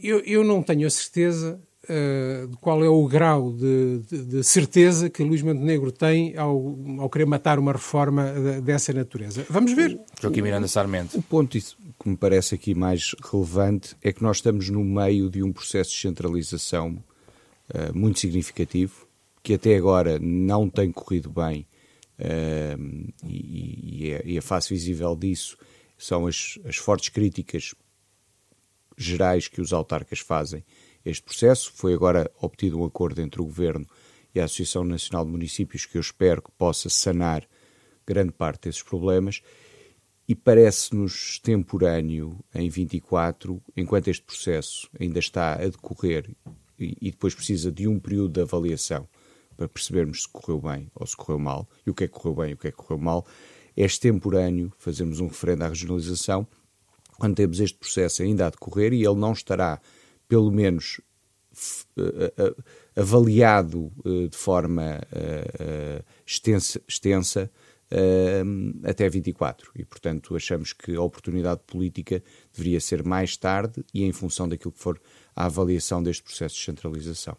eu, 0.01 0.19
eu 0.19 0.43
não 0.45 0.63
tenho 0.63 0.87
a 0.87 0.89
certeza 0.89 1.59
Uh, 1.83 2.55
qual 2.61 2.81
é 2.81 2.87
o 2.87 3.05
grau 3.09 3.51
de, 3.51 3.99
de, 4.09 4.23
de, 4.23 4.43
certeza 4.43 5.09
que 5.09 5.21
Luís 5.21 5.41
Montenegro 5.41 5.91
tem 5.91 6.33
ao, 6.37 6.77
ao 6.97 7.09
querer 7.09 7.25
matar 7.25 7.59
uma 7.59 7.73
reforma 7.73 8.31
de, 8.31 8.61
dessa 8.61 8.93
natureza. 8.93 9.45
Vamos 9.49 9.73
ver. 9.73 9.99
Joaquim 10.21 10.41
Miranda 10.41 10.65
Sarmento. 10.69 11.17
O 11.17 11.21
ponto 11.21 11.59
que 11.59 12.09
me 12.09 12.15
parece 12.15 12.55
aqui 12.55 12.73
mais 12.73 13.13
relevante 13.29 13.97
é 14.01 14.13
que 14.13 14.23
nós 14.23 14.37
estamos 14.37 14.69
no 14.69 14.81
meio 14.81 15.29
de 15.29 15.43
um 15.43 15.51
processo 15.51 15.91
de 15.91 15.97
centralização 15.97 17.03
uh, 17.73 17.93
muito 17.93 18.17
significativo, 18.17 19.05
que 19.43 19.55
até 19.55 19.75
agora 19.75 20.17
não 20.19 20.69
tem 20.69 20.89
corrido 20.89 21.29
bem, 21.29 21.67
uh, 22.17 23.11
e, 23.25 24.05
e, 24.05 24.11
é, 24.11 24.21
e, 24.23 24.37
a 24.37 24.41
face 24.41 24.73
visível 24.73 25.17
disso 25.17 25.57
são 25.97 26.27
as, 26.27 26.57
as 26.63 26.77
fortes 26.77 27.09
críticas 27.09 27.75
gerais 28.97 29.49
que 29.49 29.59
os 29.59 29.73
autarcas 29.73 30.19
fazem 30.19 30.63
este 31.05 31.23
processo. 31.23 31.71
Foi 31.75 31.93
agora 31.93 32.29
obtido 32.41 32.79
um 32.79 32.85
acordo 32.85 33.21
entre 33.21 33.41
o 33.41 33.45
Governo 33.45 33.85
e 34.33 34.39
a 34.39 34.45
Associação 34.45 34.83
Nacional 34.83 35.25
de 35.25 35.31
Municípios 35.31 35.85
que 35.85 35.97
eu 35.97 36.01
espero 36.01 36.41
que 36.41 36.51
possa 36.51 36.89
sanar 36.89 37.47
grande 38.05 38.31
parte 38.31 38.63
desses 38.63 38.81
problemas. 38.81 39.41
E 40.27 40.35
parece-nos 40.35 41.37
temporâneo 41.39 42.39
em 42.55 42.69
24, 42.69 43.61
enquanto 43.75 44.07
este 44.07 44.23
processo 44.23 44.89
ainda 44.97 45.19
está 45.19 45.53
a 45.53 45.67
decorrer 45.67 46.33
e, 46.79 46.97
e 47.01 47.11
depois 47.11 47.35
precisa 47.35 47.71
de 47.71 47.87
um 47.87 47.99
período 47.99 48.33
de 48.33 48.41
avaliação 48.41 49.07
para 49.55 49.67
percebermos 49.67 50.23
se 50.23 50.29
correu 50.29 50.59
bem 50.59 50.89
ou 50.95 51.05
se 51.05 51.15
correu 51.15 51.39
mal, 51.39 51.67
e 51.85 51.89
o 51.89 51.93
que 51.93 52.05
é 52.05 52.07
que 52.07 52.13
correu 52.13 52.35
bem 52.35 52.51
e 52.51 52.53
o 52.53 52.57
que 52.57 52.67
é 52.67 52.71
que 52.71 52.77
correu 52.77 52.97
mal, 52.97 53.25
é 53.75 53.83
extemporâneo 53.83 54.71
fazermos 54.77 55.19
um 55.19 55.27
referendo 55.27 55.63
à 55.63 55.67
regionalização. 55.67 56.47
Quando 57.17 57.35
temos 57.35 57.59
este 57.59 57.77
processo 57.77 58.23
ainda 58.23 58.47
a 58.47 58.49
decorrer 58.49 58.93
e 58.93 59.05
ele 59.05 59.15
não 59.15 59.33
estará, 59.33 59.79
pelo 60.27 60.51
menos, 60.51 60.99
avaliado 62.95 63.91
de 64.29 64.35
forma 64.37 64.99
extensa, 66.25 66.81
extensa 66.87 67.51
até 68.83 69.07
24. 69.07 69.71
E, 69.75 69.85
portanto, 69.85 70.35
achamos 70.35 70.73
que 70.73 70.95
a 70.95 71.01
oportunidade 71.01 71.61
política 71.67 72.23
deveria 72.51 72.79
ser 72.79 73.03
mais 73.03 73.37
tarde 73.37 73.83
e 73.93 74.03
em 74.03 74.11
função 74.11 74.47
daquilo 74.49 74.71
que 74.71 74.79
for 74.79 74.99
a 75.35 75.45
avaliação 75.45 76.01
deste 76.01 76.23
processo 76.23 76.55
de 76.55 76.63
centralização. 76.63 77.37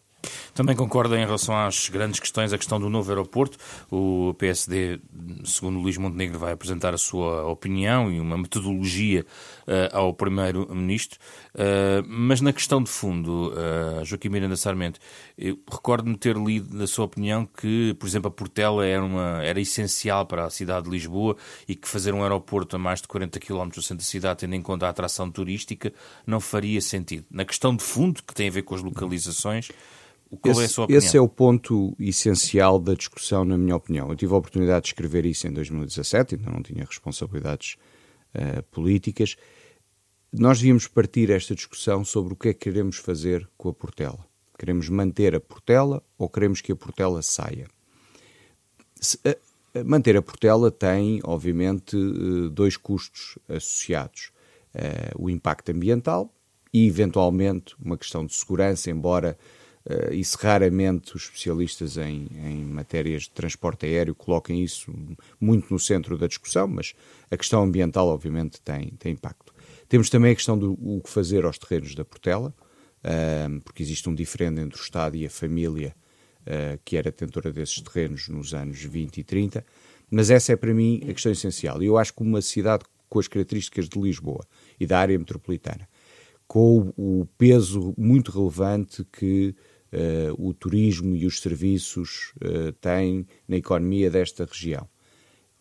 Também 0.53 0.75
concorda 0.75 1.17
em 1.17 1.25
relação 1.25 1.57
às 1.57 1.89
grandes 1.89 2.19
questões, 2.19 2.53
a 2.53 2.57
questão 2.57 2.79
do 2.79 2.89
novo 2.89 3.09
aeroporto. 3.09 3.57
O 3.91 4.33
PSD, 4.37 4.99
segundo 5.43 5.79
Luís 5.79 5.97
Montenegro, 5.97 6.39
vai 6.39 6.53
apresentar 6.53 6.93
a 6.93 6.97
sua 6.97 7.45
opinião 7.45 8.11
e 8.11 8.19
uma 8.19 8.37
metodologia 8.37 9.25
uh, 9.67 9.95
ao 9.95 10.13
Primeiro-Ministro. 10.13 11.19
Uh, 11.53 12.05
mas 12.07 12.41
na 12.41 12.53
questão 12.53 12.81
de 12.81 12.89
fundo, 12.89 13.53
uh, 13.53 14.05
Joaquim 14.05 14.29
Miranda 14.29 14.55
Sarmento, 14.55 14.99
recordo-me 15.69 16.17
ter 16.17 16.37
lido, 16.37 16.75
na 16.75 16.87
sua 16.87 17.05
opinião, 17.05 17.45
que, 17.45 17.93
por 17.99 18.07
exemplo, 18.07 18.27
a 18.27 18.31
Portela 18.31 18.85
era, 18.85 19.03
uma, 19.03 19.43
era 19.43 19.59
essencial 19.59 20.25
para 20.25 20.45
a 20.45 20.49
cidade 20.49 20.85
de 20.85 20.91
Lisboa 20.91 21.35
e 21.67 21.75
que 21.75 21.87
fazer 21.87 22.13
um 22.13 22.23
aeroporto 22.23 22.75
a 22.75 22.79
mais 22.79 23.01
de 23.01 23.07
40 23.07 23.39
km 23.39 23.67
do 23.67 23.81
centro 23.81 23.97
da 23.97 24.03
cidade, 24.03 24.39
tendo 24.39 24.55
em 24.55 24.61
conta 24.61 24.87
a 24.87 24.89
atração 24.89 25.29
turística, 25.29 25.93
não 26.25 26.39
faria 26.39 26.81
sentido. 26.81 27.25
Na 27.29 27.45
questão 27.45 27.75
de 27.75 27.83
fundo, 27.83 28.21
que 28.23 28.33
tem 28.33 28.47
a 28.47 28.51
ver 28.51 28.63
com 28.63 28.75
as 28.75 28.81
localizações, 28.81 29.69
qual 30.41 30.53
esse, 30.53 30.63
é 30.63 30.67
sua 30.67 30.83
opinião? 30.85 30.97
Esse 30.97 31.17
é 31.17 31.21
o 31.21 31.27
ponto 31.27 31.95
essencial 31.99 32.79
da 32.79 32.93
discussão, 32.93 33.45
na 33.45 33.57
minha 33.57 33.75
opinião. 33.75 34.09
Eu 34.09 34.15
tive 34.15 34.33
a 34.33 34.37
oportunidade 34.37 34.83
de 34.83 34.87
escrever 34.89 35.25
isso 35.25 35.47
em 35.47 35.53
2017, 35.53 36.35
então 36.35 36.51
não 36.51 36.61
tinha 36.61 36.83
responsabilidades 36.83 37.77
uh, 38.33 38.63
políticas. 38.71 39.35
Nós 40.33 40.59
devíamos 40.59 40.87
partir 40.87 41.29
esta 41.29 41.53
discussão 41.53 42.03
sobre 42.03 42.33
o 42.33 42.35
que 42.35 42.49
é 42.49 42.53
que 42.53 42.61
queremos 42.61 42.97
fazer 42.97 43.47
com 43.57 43.69
a 43.69 43.73
Portela. 43.73 44.25
Queremos 44.57 44.89
manter 44.89 45.35
a 45.35 45.39
Portela 45.39 46.03
ou 46.17 46.29
queremos 46.29 46.61
que 46.61 46.71
a 46.71 46.75
Portela 46.75 47.21
saia? 47.21 47.67
Se, 48.99 49.17
uh, 49.17 49.85
manter 49.85 50.17
a 50.17 50.21
Portela 50.21 50.71
tem, 50.71 51.19
obviamente, 51.23 51.95
uh, 51.95 52.49
dois 52.49 52.77
custos 52.77 53.37
associados. 53.47 54.31
o 55.17 55.29
impacto 55.29 55.71
ambiental 55.71 56.29
e, 56.73 56.85
eventualmente, 56.85 57.73
uma 57.79 57.97
questão 57.97 58.25
de 58.25 58.33
segurança, 58.33 58.91
embora 58.91 59.37
Uh, 59.85 60.13
isso 60.13 60.37
raramente 60.41 61.15
os 61.15 61.23
especialistas 61.23 61.97
em, 61.97 62.27
em, 62.33 62.63
matérias 62.65 63.23
de 63.23 63.29
transporte 63.29 63.85
aéreo 63.85 64.15
colocam 64.15 64.55
isso 64.55 64.91
muito 65.39 65.71
no 65.71 65.79
centro 65.79 66.17
da 66.17 66.25
discussão, 66.25 66.67
mas 66.67 66.95
a 67.29 67.37
questão 67.37 67.61
ambiental, 67.61 68.07
obviamente, 68.07 68.59
tem, 68.61 68.89
tem 68.97 69.13
impacto. 69.13 69.53
Temos 69.87 70.09
também 70.09 70.31
a 70.31 70.35
questão 70.35 70.57
do 70.57 70.73
o 70.73 71.01
que 71.01 71.09
fazer 71.09 71.45
aos 71.45 71.59
terrenos 71.59 71.93
da 71.93 72.03
Portela, 72.03 72.51
uh, 73.03 73.61
porque 73.61 73.83
existe 73.83 74.09
um 74.09 74.15
diferendo 74.15 74.59
entre 74.59 74.79
o 74.79 74.81
Estado 74.81 75.15
e 75.15 75.25
a 75.25 75.29
família 75.29 75.95
uh, 76.41 76.79
que 76.83 76.97
era 76.97 77.11
detentora 77.11 77.51
desses 77.51 77.79
terrenos 77.81 78.27
nos 78.27 78.53
anos 78.53 78.81
20 78.81 79.17
e 79.17 79.23
30, 79.23 79.65
mas 80.09 80.29
essa 80.29 80.53
é 80.53 80.55
para 80.55 80.73
mim 80.73 81.01
a 81.03 81.13
questão 81.13 81.31
essencial. 81.31 81.81
E 81.81 81.85
eu 81.85 81.97
acho 81.97 82.13
que 82.13 82.23
uma 82.23 82.41
cidade 82.41 82.85
com 83.09 83.19
as 83.19 83.27
características 83.27 83.87
de 83.87 83.99
Lisboa 83.99 84.45
e 84.79 84.85
da 84.85 84.99
área 84.99 85.17
metropolitana, 85.17 85.87
com 86.47 86.93
o, 86.95 87.25
peso 87.37 87.93
muito 87.97 88.31
relevante 88.31 89.03
que 89.11 89.55
o 90.37 90.53
turismo 90.53 91.15
e 91.15 91.25
os 91.25 91.39
serviços 91.39 92.33
uh, 92.37 92.71
têm 92.73 93.25
na 93.47 93.57
economia 93.57 94.09
desta 94.09 94.45
região. 94.45 94.87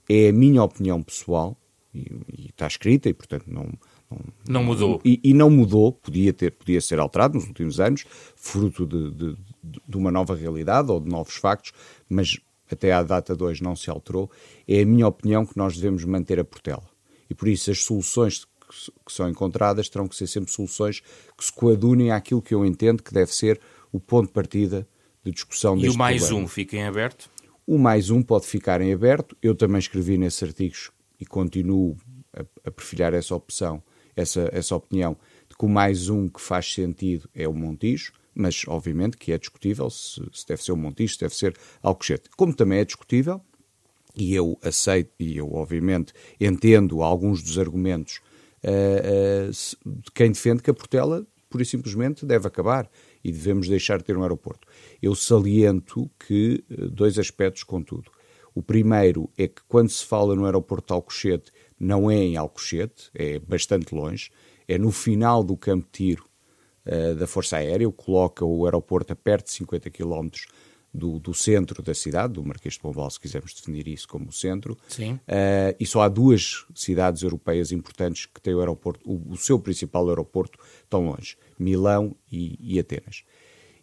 É 0.09 0.29
a 0.29 0.33
minha 0.33 0.63
opinião 0.63 1.03
pessoal, 1.03 1.57
e, 1.95 2.11
e 2.37 2.47
está 2.47 2.67
escrita, 2.67 3.09
e 3.09 3.15
portanto 3.15 3.45
não, 3.47 3.73
não, 4.49 4.65
mudou. 4.65 5.01
E, 5.05 5.21
e, 5.23 5.33
não 5.33 5.49
mudou, 5.51 5.93
podia, 5.93 6.33
ter, 6.33 6.53
podia 6.53 6.81
ser 6.81 6.99
alterado 6.99 7.35
nos 7.35 7.47
últimos 7.47 7.81
anos, 7.81 8.05
fruto 8.37 8.87
de, 8.87 9.11
de, 9.11 9.37
de, 9.63 9.97
uma 9.97 10.11
nova 10.11 10.35
realidade 10.35 10.91
ou 10.91 11.01
de 11.01 11.09
novos 11.09 11.37
factos, 11.37 11.73
mas 12.09 12.39
até 12.71 12.93
à 12.93 13.03
data 13.03 13.37
de 13.37 13.43
hoje 13.43 13.63
não 13.63 13.77
se 13.77 13.91
alterou. 13.91 14.31
É 14.67 14.83
a 14.83 14.87
minha 14.87 15.07
opinião 15.07 15.47
que 15.47 15.57
nós 15.57 15.77
devemos 15.77 16.05
manter 16.05 16.39
a 16.39 16.45
Portela. 16.45 16.85
E 17.29 17.35
por 17.35 17.49
isso 17.49 17.71
as 17.71 17.83
soluções 17.83 18.45
que 19.07 19.13
são 19.13 19.29
encontradas 19.29 19.89
terão 19.89 20.09
que 20.09 20.17
ser 20.17 20.27
sempre 20.27 20.51
soluções 20.51 21.01
que 21.37 21.45
se 21.45 21.53
coadunem 21.53 22.11
àquilo 22.11 22.43
que 22.43 22.55
eu 22.55 22.65
entendo 22.65 23.03
que 23.03 23.13
deve 23.13 23.33
ser 23.33 23.61
o 23.95 24.01
ponto 24.01 24.27
de 24.27 24.33
partida 24.33 24.89
de 25.23 25.31
discussão 25.31 25.77
e 25.77 25.83
deste 25.83 25.93
E 25.93 25.95
o 25.95 25.99
mais 25.99 26.23
problema. 26.23 26.45
um 26.45 26.49
fica 26.49 26.77
em 26.77 26.83
aberto? 26.83 27.31
O 27.65 27.79
mais 27.79 28.11
um 28.11 28.21
pode 28.21 28.45
ficar 28.45 28.81
em 28.81 28.93
aberto. 28.93 29.37
Eu 29.41 29.55
também 29.55 29.79
escrevi 29.79 30.19
nesses 30.19 30.43
artigos 30.43 30.91
e 31.21 31.25
continuo 31.25 31.97
a, 32.33 32.41
a 32.65 32.71
perfilhar 32.73 33.15
essa 33.15 33.37
opção, 33.37 33.81
essa, 34.17 34.51
essa 34.53 34.75
opinião, 34.75 35.17
de 35.49 35.57
que 35.57 35.65
o 35.65 35.69
mais 35.69 36.09
um 36.09 36.29
que 36.29 36.41
faz 36.41 36.75
sentido 36.75 37.31
é 37.33 37.47
o 37.47 37.55
Montijo, 37.55 38.13
mas 38.35 38.65
obviamente 38.67 39.17
que 39.17 39.31
é 39.33 39.39
discutível 39.39 39.89
se, 39.89 40.21
se 40.33 40.45
deve 40.45 40.65
ser 40.65 40.73
o 40.73 40.77
Montijo, 40.77 41.15
se 41.15 41.21
deve 41.21 41.37
ser 41.37 41.57
Alcochete. 41.81 42.29
Como 42.37 42.53
também 42.53 42.81
é 42.81 42.85
discutível, 42.85 43.41
e 44.17 44.35
eu 44.35 44.59
aceito, 44.61 45.13
e 45.21 45.37
eu 45.37 45.55
obviamente 45.55 46.13
entendo 46.41 47.01
alguns 47.01 47.45
dos 47.45 47.61
argumentos 47.61 48.21
uh, 48.65 49.49
uh, 49.49 50.01
de 50.01 50.11
quem 50.13 50.33
defende 50.33 50.65
que 50.65 50.71
a 50.71 50.75
Portela, 50.75 51.25
pura 51.49 51.63
e 51.63 51.67
simplesmente, 51.67 52.27
deve 52.27 52.49
acabar 52.49 52.91
e 53.25 53.33
devemos 53.33 53.69
deixar 53.69 53.99
de 53.99 54.05
ter 54.05 54.17
um 54.17 54.23
aeroporto. 54.23 54.69
Eu 55.03 55.15
saliento 55.15 56.11
que 56.19 56.63
eh, 56.71 56.89
dois 56.91 57.19
aspectos, 57.19 57.65
contudo. 57.65 58.11
O 58.55 58.63
primeiro 58.63 59.29
é 59.37 59.49
que 59.49 59.63
quando 59.67 59.89
se 59.89 60.05
fala 60.05 60.37
no 60.37 60.45
aeroporto 60.45 60.89
de 60.89 60.93
Alcochete, 60.93 61.51
não 61.81 62.11
é 62.11 62.17
em 62.17 62.37
Alcochete, 62.37 63.11
é 63.15 63.39
bastante 63.39 63.95
longe, 63.95 64.31
é 64.69 64.79
no 64.79 64.93
final 64.93 65.43
do 65.43 65.57
campo 65.57 65.87
de 65.87 65.91
tiro 65.91 66.25
uh, 66.87 67.15
da 67.17 67.27
Força 67.27 67.57
Aérea, 67.57 67.91
coloca 67.91 68.45
o 68.45 68.65
aeroporto 68.65 69.13
a 69.13 69.17
perto 69.17 69.47
de 69.47 69.53
50 69.53 69.91
km 69.91 70.29
do, 70.95 71.19
do, 71.19 71.35
centro 71.35 71.83
da 71.83 71.93
cidade, 71.93 72.35
do 72.35 72.45
Marquês 72.45 72.75
de 72.75 72.81
Pombal, 72.81 73.11
se 73.11 73.19
quisermos 73.19 73.53
definir 73.53 73.89
isso 73.89 74.07
como 74.07 74.33
centro. 74.33 74.79
Sim. 74.89 75.15
Uh, 75.15 75.75
e 75.81 75.85
só 75.85 76.03
há 76.03 76.09
duas 76.09 76.65
cidades 76.73 77.23
europeias 77.23 77.73
importantes 77.73 78.27
que 78.27 78.41
têm 78.41 78.55
o 78.55 78.61
aeroporto, 78.61 79.01
o, 79.05 79.33
o 79.33 79.37
seu 79.37 79.59
principal 79.59 80.09
aeroporto 80.09 80.57
tão 80.89 81.07
longe, 81.07 81.37
Milão 81.59 82.15
e, 82.31 82.59
e 82.61 82.79
Atenas. 82.79 83.25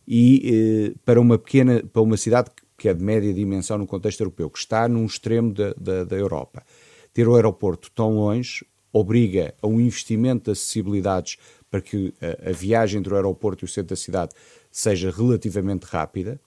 E 0.08 0.94
uh, 0.94 1.00
para 1.06 1.20
uma 1.20 1.38
pequena, 1.38 1.84
para 1.84 2.02
uma 2.02 2.18
cidade 2.18 2.50
que 2.78 2.90
é 2.90 2.94
de 2.94 3.04
média 3.04 3.32
dimensão 3.34 3.78
no 3.78 3.86
contexto 3.86 4.22
europeu, 4.22 4.50
que 4.50 4.58
está 4.58 4.88
num 4.88 5.06
extremo 5.06 5.54
da, 5.54 5.74
da, 5.74 6.04
da 6.04 6.16
Europa, 6.16 6.64
ter 7.14 7.28
o 7.28 7.36
aeroporto 7.36 7.92
tão 7.92 8.16
longe 8.16 8.66
obriga 8.92 9.54
a 9.62 9.68
um 9.68 9.80
investimento 9.80 10.46
de 10.46 10.52
acessibilidades 10.52 11.38
para 11.70 11.82
que 11.82 12.14
a, 12.20 12.50
a 12.50 12.52
viagem 12.52 13.00
entre 13.00 13.14
o 13.14 13.16
aeroporto 13.16 13.64
e 13.64 13.66
o 13.66 13.70
centro 13.70 13.90
da 13.90 13.96
cidade 13.96 14.34
seja 14.72 15.12
relativamente 15.12 15.84
rápida 15.84 16.40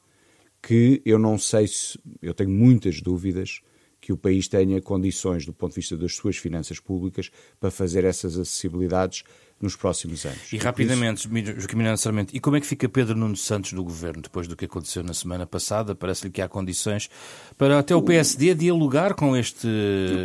que 0.61 1.03
eu 1.05 1.19
não 1.19 1.39
sei 1.39 1.67
se. 1.69 1.99
Eu 2.23 2.33
tenho 2.33 2.51
muitas 2.51 3.01
dúvidas 3.01 3.61
que 4.01 4.13
o 4.13 4.17
país 4.17 4.49
tenha 4.49 4.81
condições, 4.81 5.47
do 5.47 5.53
ponto 5.53 5.71
de 5.73 5.77
vista 5.77 5.97
das 5.97 6.15
suas 6.15 6.37
finanças 6.37 6.81
públicas, 6.81 7.31
para 7.61 7.71
fazer 7.71 8.05
essas 8.05 8.39
acessibilidades 8.39 9.25
nos 9.65 9.75
próximos 9.75 10.25
anos. 10.25 10.53
E, 10.53 10.57
e 10.57 10.59
rapidamente, 10.59 11.27
isso... 11.27 11.61
Joaquim 11.61 11.77
Miranda 11.77 12.01
e 12.33 12.39
como 12.39 12.57
é 12.57 12.61
que 12.61 12.67
fica 12.67 12.89
Pedro 12.89 13.17
Nuno 13.17 13.37
Santos 13.37 13.73
do 13.73 13.83
governo 13.83 14.23
depois 14.23 14.47
do 14.47 14.55
que 14.55 14.67
aconteceu 14.67 15.03
na 15.03 15.15
semana 15.15 15.47
passada? 15.47 15.95
Parece-lhe 15.95 16.31
que 16.31 16.41
há 16.41 16.49
condições 16.49 17.11
para 17.57 17.79
até 17.79 17.97
o 17.97 18.03
PSD 18.03 18.55
dialogar 18.55 19.15
com 19.15 19.37
este, 19.37 19.69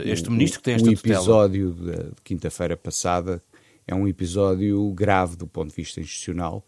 este 0.06 0.30
ministro 0.30 0.60
que 0.60 0.66
tem 0.66 0.76
esta 0.76 0.90
O 0.90 0.94
episódio 0.94 1.74
tutela. 1.74 2.04
de 2.04 2.12
quinta-feira 2.24 2.78
passada 2.78 3.42
é 3.88 3.96
um 3.96 4.08
episódio 4.08 4.92
grave 4.92 5.36
do 5.36 5.48
ponto 5.48 5.70
de 5.70 5.76
vista 5.76 6.00
institucional 6.00 6.64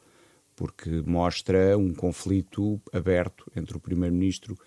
porque 0.55 0.89
mostra 1.05 1.77
um 1.77 1.93
conflito 1.93 2.79
aberto 2.93 3.51
entre 3.55 3.75
o 3.75 3.79
Primeiro-Ministro 3.79 4.57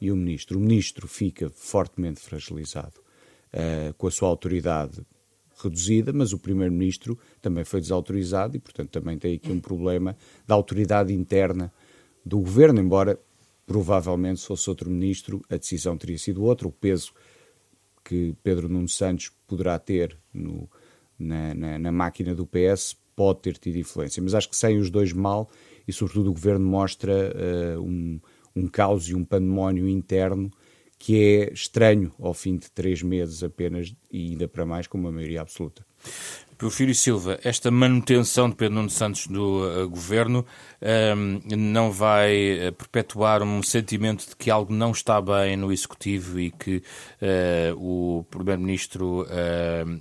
e 0.00 0.10
o 0.10 0.16
Ministro. 0.16 0.58
O 0.58 0.60
Ministro 0.60 1.06
fica 1.06 1.48
fortemente 1.48 2.20
fragilizado 2.20 3.00
uh, 3.52 3.94
com 3.94 4.06
a 4.06 4.10
sua 4.10 4.28
autoridade 4.28 5.04
reduzida, 5.56 6.12
mas 6.12 6.32
o 6.32 6.38
Primeiro-Ministro 6.38 7.18
também 7.40 7.64
foi 7.64 7.80
desautorizado 7.80 8.56
e, 8.56 8.60
portanto, 8.60 8.90
também 8.90 9.18
tem 9.18 9.34
aqui 9.34 9.50
um 9.50 9.60
problema 9.60 10.16
da 10.46 10.54
autoridade 10.54 11.12
interna 11.12 11.72
do 12.24 12.38
Governo, 12.38 12.80
embora 12.80 13.18
provavelmente 13.66 14.40
se 14.40 14.46
fosse 14.46 14.68
outro 14.68 14.90
Ministro 14.90 15.42
a 15.50 15.56
decisão 15.56 15.96
teria 15.96 16.18
sido 16.18 16.44
outra, 16.44 16.68
o 16.68 16.72
peso 16.72 17.12
que 18.04 18.34
Pedro 18.42 18.68
Nuno 18.68 18.88
Santos 18.88 19.30
poderá 19.46 19.78
ter 19.78 20.16
no, 20.32 20.68
na, 21.18 21.54
na, 21.54 21.78
na 21.78 21.92
máquina 21.92 22.34
do 22.34 22.46
PS 22.46 22.96
pode 23.16 23.40
ter 23.40 23.56
tido 23.56 23.78
influência, 23.78 24.22
mas 24.22 24.34
acho 24.34 24.48
que 24.48 24.56
sem 24.56 24.78
os 24.78 24.90
dois 24.90 25.12
mal 25.12 25.48
e 25.86 25.92
sobretudo 25.92 26.30
o 26.30 26.34
governo 26.34 26.66
mostra 26.66 27.32
uh, 27.76 27.80
um, 27.80 28.20
um 28.54 28.66
caos 28.66 29.08
e 29.08 29.14
um 29.14 29.24
pandemónio 29.24 29.88
interno 29.88 30.50
que 30.98 31.22
é 31.22 31.52
estranho 31.52 32.12
ao 32.18 32.34
fim 32.34 32.56
de 32.56 32.70
três 32.70 33.02
meses 33.02 33.42
apenas 33.42 33.94
e 34.10 34.30
ainda 34.30 34.48
para 34.48 34.64
mais 34.64 34.86
com 34.86 34.98
uma 34.98 35.12
maioria 35.12 35.40
absoluta. 35.40 35.84
Porfírio 36.56 36.94
Silva, 36.94 37.38
esta 37.42 37.70
manutenção 37.70 38.48
de 38.48 38.54
Pedro 38.54 38.76
Nuno 38.76 38.88
Santos 38.88 39.26
no 39.26 39.66
uh, 39.66 39.88
governo 39.88 40.46
uh, 40.80 41.56
não 41.56 41.90
vai 41.90 42.68
uh, 42.68 42.72
perpetuar 42.72 43.42
um 43.42 43.62
sentimento 43.62 44.28
de 44.28 44.36
que 44.36 44.50
algo 44.50 44.72
não 44.72 44.92
está 44.92 45.20
bem 45.20 45.56
no 45.56 45.72
Executivo 45.72 46.38
e 46.38 46.50
que 46.50 46.82
o 47.76 48.24
Primeiro-Ministro, 48.30 49.26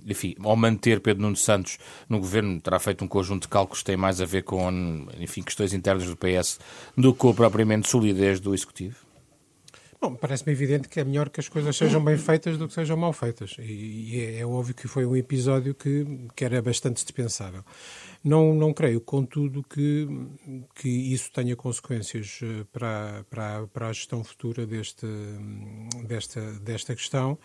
enfim, 0.06 0.36
ao 0.42 0.56
manter 0.56 1.00
Pedro 1.00 1.24
Nuno 1.24 1.36
Santos 1.36 1.78
no 2.08 2.20
governo, 2.20 2.60
terá 2.62 2.80
feito 2.80 3.04
um 3.04 3.08
conjunto 3.08 3.44
de 3.44 3.48
cálculos 3.50 3.80
que 3.80 3.86
têm 3.86 3.98
mais 3.98 4.22
a 4.22 4.26
ver 4.26 4.44
com, 4.44 5.08
enfim, 5.20 5.42
questões 5.42 5.74
internas 5.74 6.06
do 6.06 6.16
PS 6.16 6.60
do 6.98 7.14
que 7.14 7.34
propriamente 7.34 7.90
solidez 7.90 8.40
do 8.40 8.54
Executivo? 8.54 9.03
Bom, 10.04 10.16
parece-me 10.16 10.52
evidente 10.52 10.90
que 10.90 11.00
é 11.00 11.04
melhor 11.06 11.30
que 11.30 11.40
as 11.40 11.48
coisas 11.48 11.78
sejam 11.78 12.04
bem 12.04 12.18
feitas 12.18 12.58
do 12.58 12.68
que 12.68 12.74
sejam 12.74 12.98
mal 12.98 13.14
feitas. 13.14 13.56
E, 13.58 13.62
e 13.64 14.20
é, 14.20 14.40
é, 14.40 14.46
óbvio 14.46 14.76
que 14.76 14.86
foi 14.86 15.06
um 15.06 15.16
episódio 15.16 15.74
que, 15.74 16.28
que 16.36 16.44
era 16.44 16.62
bastante 16.62 17.02
dispensável. 17.02 17.64
Não, 18.24 18.56
não 18.56 18.74
creio, 18.74 19.01
contudo, 19.01 19.63
que, 19.63 20.08
que 20.75 20.88
isso 20.88 21.32
tenha 21.32 21.56
consequências 21.56 22.39
eh, 22.42 22.65
para, 22.72 23.25
para, 23.30 23.68
para 23.68 23.88
a 23.89 23.94
gestão 23.94 24.24
futura 24.24 24.65
deste, 24.65 25.06
desta, 26.08 26.42
desta 26.60 26.96
questão 26.96 27.38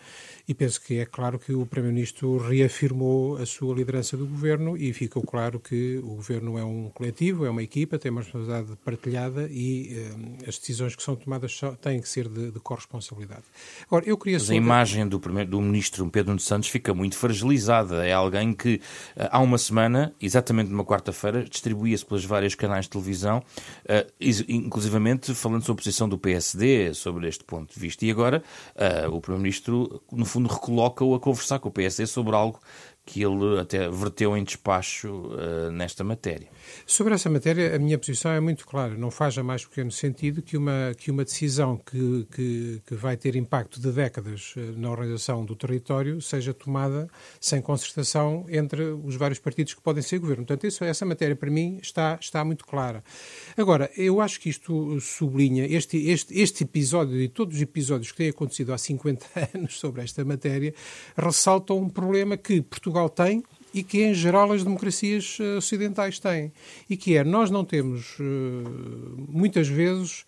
e 0.47 0.53
penso 0.53 0.81
que 0.81 0.99
é 0.99 1.05
claro 1.05 1.37
que 1.37 1.53
o 1.53 1.65
Primeiro-Ministro 1.65 2.37
reafirmou 2.37 3.37
a 3.37 3.45
sua 3.45 3.75
liderança 3.75 4.15
do 4.15 4.25
Governo 4.25 4.77
e 4.77 4.93
ficou 4.93 5.21
claro 5.23 5.59
que 5.59 5.97
o 5.97 6.15
Governo 6.15 6.57
é 6.57 6.63
um 6.63 6.89
coletivo, 6.89 7.45
é 7.45 7.49
uma 7.49 7.63
equipa, 7.63 7.99
tem 7.99 8.11
uma 8.11 8.21
responsabilidade 8.21 8.77
partilhada 8.83 9.47
e 9.51 9.93
eh, 9.93 10.47
as 10.47 10.57
decisões 10.57 10.95
que 10.95 11.03
são 11.03 11.15
tomadas 11.15 11.59
têm 11.81 11.99
que 11.99 12.07
ser 12.07 12.27
de, 12.27 12.51
de 12.51 12.59
corresponsabilidade. 12.59 13.43
Agora, 13.85 14.05
eu 14.07 14.17
queria 14.17 14.37
Mas 14.37 14.49
a 14.49 14.55
imagem 14.55 15.07
do, 15.07 15.19
primeiro, 15.19 15.51
do 15.51 15.61
Ministro 15.61 16.09
Pedro 16.09 16.39
Santos 16.39 16.69
fica 16.69 16.93
muito 16.93 17.17
fragilizada. 17.17 18.05
É 18.05 18.13
alguém 18.13 18.53
que 18.53 18.81
eh, 19.15 19.29
há 19.31 19.39
uma 19.39 19.57
semana, 19.57 20.13
exatamente 20.21 20.68
numa 20.69 20.85
quarta-feira, 20.85 21.43
distribuía-se 21.43 22.05
pelos 22.05 22.25
vários 22.25 22.55
canais 22.55 22.85
de 22.85 22.91
televisão, 22.91 23.39
uh, 23.39 24.11
inclusivamente 24.47 25.33
falando 25.33 25.63
sobre 25.63 25.81
a 25.81 25.83
posição 25.83 26.07
do 26.07 26.17
PSD 26.17 26.93
sobre 26.93 27.27
este 27.27 27.43
ponto 27.43 27.73
de 27.73 27.79
vista. 27.79 28.05
E 28.05 28.11
agora 28.11 28.43
uh, 28.75 29.13
o 29.13 29.19
Primeiro-Ministro, 29.19 30.01
no 30.11 30.25
fundo, 30.25 30.47
recoloca-o 30.47 31.15
a 31.15 31.19
conversar 31.19 31.59
com 31.59 31.69
o 31.69 31.71
PSD 31.71 32.05
sobre 32.05 32.35
algo 32.35 32.59
que 33.09 33.23
ele 33.23 33.59
até 33.59 33.89
verteu 33.89 34.37
em 34.37 34.43
despacho 34.43 35.09
uh, 35.09 35.71
nesta 35.71 36.03
matéria. 36.03 36.47
Sobre 36.85 37.15
essa 37.15 37.27
matéria, 37.27 37.75
a 37.75 37.79
minha 37.79 37.97
posição 37.97 38.31
é 38.31 38.39
muito 38.39 38.67
clara. 38.67 38.95
Não 38.95 39.09
faz 39.09 39.35
a 39.39 39.43
mais 39.43 39.65
pequeno 39.65 39.91
sentido 39.91 40.43
que 40.43 40.55
uma, 40.55 40.93
que 40.95 41.09
uma 41.09 41.23
decisão 41.23 41.75
que, 41.75 42.27
que, 42.31 42.81
que 42.85 42.95
vai 42.95 43.17
ter 43.17 43.35
impacto 43.35 43.81
de 43.81 43.91
décadas 43.91 44.53
eh, 44.55 44.73
na 44.77 44.91
organização 44.91 45.43
do 45.43 45.55
território 45.55 46.21
seja 46.21 46.53
tomada 46.53 47.07
sem 47.39 47.61
concertação 47.61 48.45
entre 48.47 48.83
os 48.83 49.15
vários 49.15 49.39
partidos 49.39 49.73
que 49.73 49.81
podem 49.81 50.03
ser 50.03 50.19
governo. 50.19 50.45
Portanto, 50.45 50.67
isso, 50.67 50.83
essa 50.83 51.03
matéria, 51.03 51.35
para 51.35 51.49
mim, 51.49 51.79
está, 51.81 52.15
está 52.21 52.45
muito 52.45 52.63
clara. 52.63 53.03
Agora, 53.57 53.89
eu 53.97 54.21
acho 54.21 54.39
que 54.39 54.49
isto 54.49 55.01
sublinha, 55.01 55.65
este, 55.65 55.97
este, 56.09 56.39
este 56.39 56.63
episódio 56.63 57.19
e 57.19 57.27
todos 57.27 57.55
os 57.55 57.61
episódios 57.61 58.11
que 58.11 58.17
têm 58.17 58.29
acontecido 58.29 58.71
há 58.71 58.77
50 58.77 59.25
anos 59.55 59.79
sobre 59.79 60.03
esta 60.03 60.23
matéria, 60.23 60.75
ressaltam 61.17 61.79
um 61.79 61.89
problema 61.89 62.37
que 62.37 62.61
Portugal 62.61 62.98
tem 63.07 63.43
e 63.73 63.83
que, 63.83 64.01
em 64.03 64.13
geral, 64.13 64.51
as 64.51 64.63
democracias 64.63 65.37
eh, 65.39 65.57
ocidentais 65.57 66.19
têm. 66.19 66.51
E 66.89 66.97
que 66.97 67.15
é, 67.15 67.23
nós 67.23 67.51
não 67.51 67.63
temos, 67.63 68.17
eh, 68.19 68.23
muitas 69.27 69.67
vezes, 69.67 70.25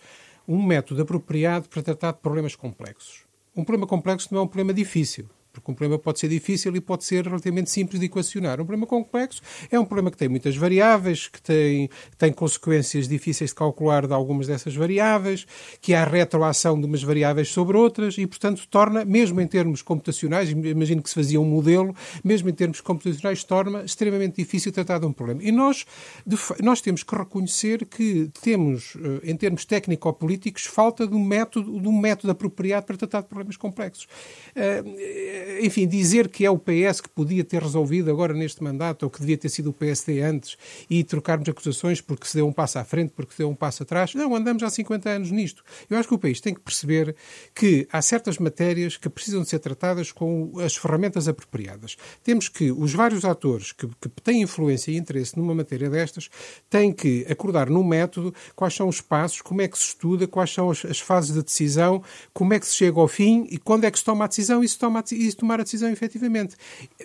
um 0.48 0.62
método 0.62 1.01
apropriado 1.01 1.68
para 1.68 1.82
tratar 1.82 2.12
de 2.12 2.20
problemas 2.20 2.56
complexos. 2.56 3.24
Um 3.56 3.63
problema 3.63 3.88
complexo 3.88 4.30
não 4.32 4.42
é 4.42 4.44
um 4.44 4.48
problema 4.48 4.74
difícil. 4.74 5.25
Porque 5.51 5.70
um 5.72 5.75
problema 5.75 6.00
pode 6.00 6.20
ser 6.20 6.29
difícil 6.29 6.75
e 6.75 6.81
pode 6.81 7.03
ser 7.03 7.25
relativamente 7.25 7.70
simples 7.70 8.00
de 8.00 8.05
equacionar. 8.05 8.62
Um 8.62 8.65
problema 8.65 8.88
complexo 8.88 9.41
é 9.70 9.79
um 9.79 9.86
problema 9.86 10.10
que 10.10 10.17
tem 10.17 10.29
muitas 10.29 10.55
variáveis, 10.55 11.27
que 11.27 11.41
tem, 11.41 11.89
tem 12.17 12.31
consequências 12.31 13.08
difíceis 13.08 13.50
de 13.50 13.55
calcular 13.55 14.08
de 14.08 14.13
algumas 14.13 14.48
dessas 14.48 14.75
variáveis, 14.75 15.46
que 15.81 15.93
há 15.93 16.05
retroação 16.05 16.79
de 16.79 16.86
umas 16.86 17.03
variáveis 17.03 17.50
sobre 17.50 17.77
outras 17.77 18.17
e, 18.17 18.25
portanto, 18.25 18.65
torna, 18.70 19.03
mesmo 19.03 19.41
em 19.41 19.48
termos 19.48 19.81
computacionais, 19.81 20.50
imagino 20.50 21.01
que 21.01 21.10
se 21.10 21.15
fazia 21.15 21.39
um 21.39 21.46
modelo, 21.46 21.96
mesmo 22.24 22.50
em 22.50 22.53
termos 22.53 22.79
computacionais, 22.81 23.43
torna 23.43 23.84
extremamente 23.84 24.36
difícil 24.38 24.72
tratar 24.72 25.00
de 25.00 25.05
um 25.05 25.13
problema. 25.13 25.43
E 25.43 25.51
nós, 25.51 25.86
de, 26.25 26.38
nós 26.62 26.81
temos 26.81 27.03
que 27.03 27.15
reconhecer 27.15 27.86
que 27.86 28.29
temos, 28.41 28.96
eh, 28.96 29.31
em 29.31 29.36
termos 29.36 29.65
técnico-políticos, 29.65 30.65
falta 30.65 31.08
de 31.08 31.13
um 31.13 31.24
método, 31.24 31.79
de 31.79 31.88
um 31.88 32.00
método 32.00 32.31
apropriado 32.31 32.86
para 32.86 32.98
tratar 32.98 33.22
de 33.22 33.27
problemas 33.27 33.58
complexos. 33.58 34.08
Uh, 34.55 35.40
enfim, 35.62 35.88
dizer 35.88 36.30
que 36.30 36.45
é 36.45 36.49
o 36.49 36.58
PS 36.58 37.01
que 37.01 37.10
podia 37.10 37.43
ter 37.43 37.62
resolvido 37.62 38.10
agora 38.10 38.34
neste 38.34 38.63
mandato, 38.63 39.04
ou 39.04 39.10
que 39.10 39.19
devia 39.19 39.38
ter 39.38 39.49
sido 39.49 39.69
o 39.69 39.73
PSD 39.73 40.21
antes, 40.21 40.58
e 40.89 41.04
trocarmos 41.04 41.47
acusações 41.47 42.01
porque 42.01 42.27
se 42.27 42.36
deu 42.36 42.47
um 42.47 42.54
passo 42.54 42.80
à 42.80 42.84
frente, 42.84 43.12
porque 43.15 43.34
se 43.34 43.39
deu 43.39 43.49
um 43.49 43.56
passo 43.56 43.84
atrás. 43.84 44.13
Não, 44.13 44.36
andamos 44.36 44.63
há 44.63 44.69
50 44.69 45.10
anos 45.10 45.32
nisto. 45.32 45.63
Eu 45.89 45.97
acho 45.97 46.08
que 46.08 46.15
o 46.15 46.19
país 46.19 46.39
tem 46.39 46.54
que 46.54 46.60
perceber 46.60 47.15
que 47.54 47.88
há 47.91 48.01
certas 48.01 48.38
matérias 48.38 48.97
que 48.97 49.10
precisam 49.10 49.41
de 49.41 49.49
ser 49.49 49.60
tratadas 49.60 50.12
com 50.12 50.51
as 50.60 50.75
ferramentas 50.75 51.27
apropriadas. 51.27 51.95
Temos 52.23 52.49
que, 52.49 52.71
os 52.71 52.93
vários 52.93 53.25
atores 53.25 53.71
que, 53.71 53.88
que 53.88 54.10
têm 54.21 54.41
influência 54.41 54.91
e 54.91 54.97
interesse 54.97 55.38
numa 55.38 55.54
matéria 55.54 55.89
destas, 55.89 56.30
têm 56.69 56.91
que 56.91 57.25
acordar 57.30 57.69
num 57.69 57.84
método 57.84 58.34
quais 58.56 58.73
são 58.73 58.88
os 58.88 59.01
passos, 59.01 59.41
como 59.41 59.62
é 59.62 59.67
que 59.67 59.77
se 59.77 59.88
estuda, 59.88 60.27
quais 60.27 60.51
são 60.51 60.69
as, 60.69 60.86
as 60.86 60.99
fases 60.99 61.34
de 61.34 61.43
decisão, 61.43 62.04
como 62.34 62.54
é 62.54 62.60
que 62.60 62.67
se 62.67 62.75
chega 62.75 62.99
ao 62.99 63.08
fim 63.08 63.47
e 63.49 63.58
quando 63.58 63.86
é 63.86 63.91
que 63.91 63.97
se 63.97 64.06
toma 64.06 64.25
a 64.25 64.27
decisão 64.27 64.63
e 64.63 64.67
se 64.67 64.77
toma 64.77 64.99
a, 64.99 65.04
e 65.12 65.31
de 65.32 65.38
tomar 65.38 65.60
a 65.60 65.63
decisão 65.63 65.89
efetivamente. 65.89 66.56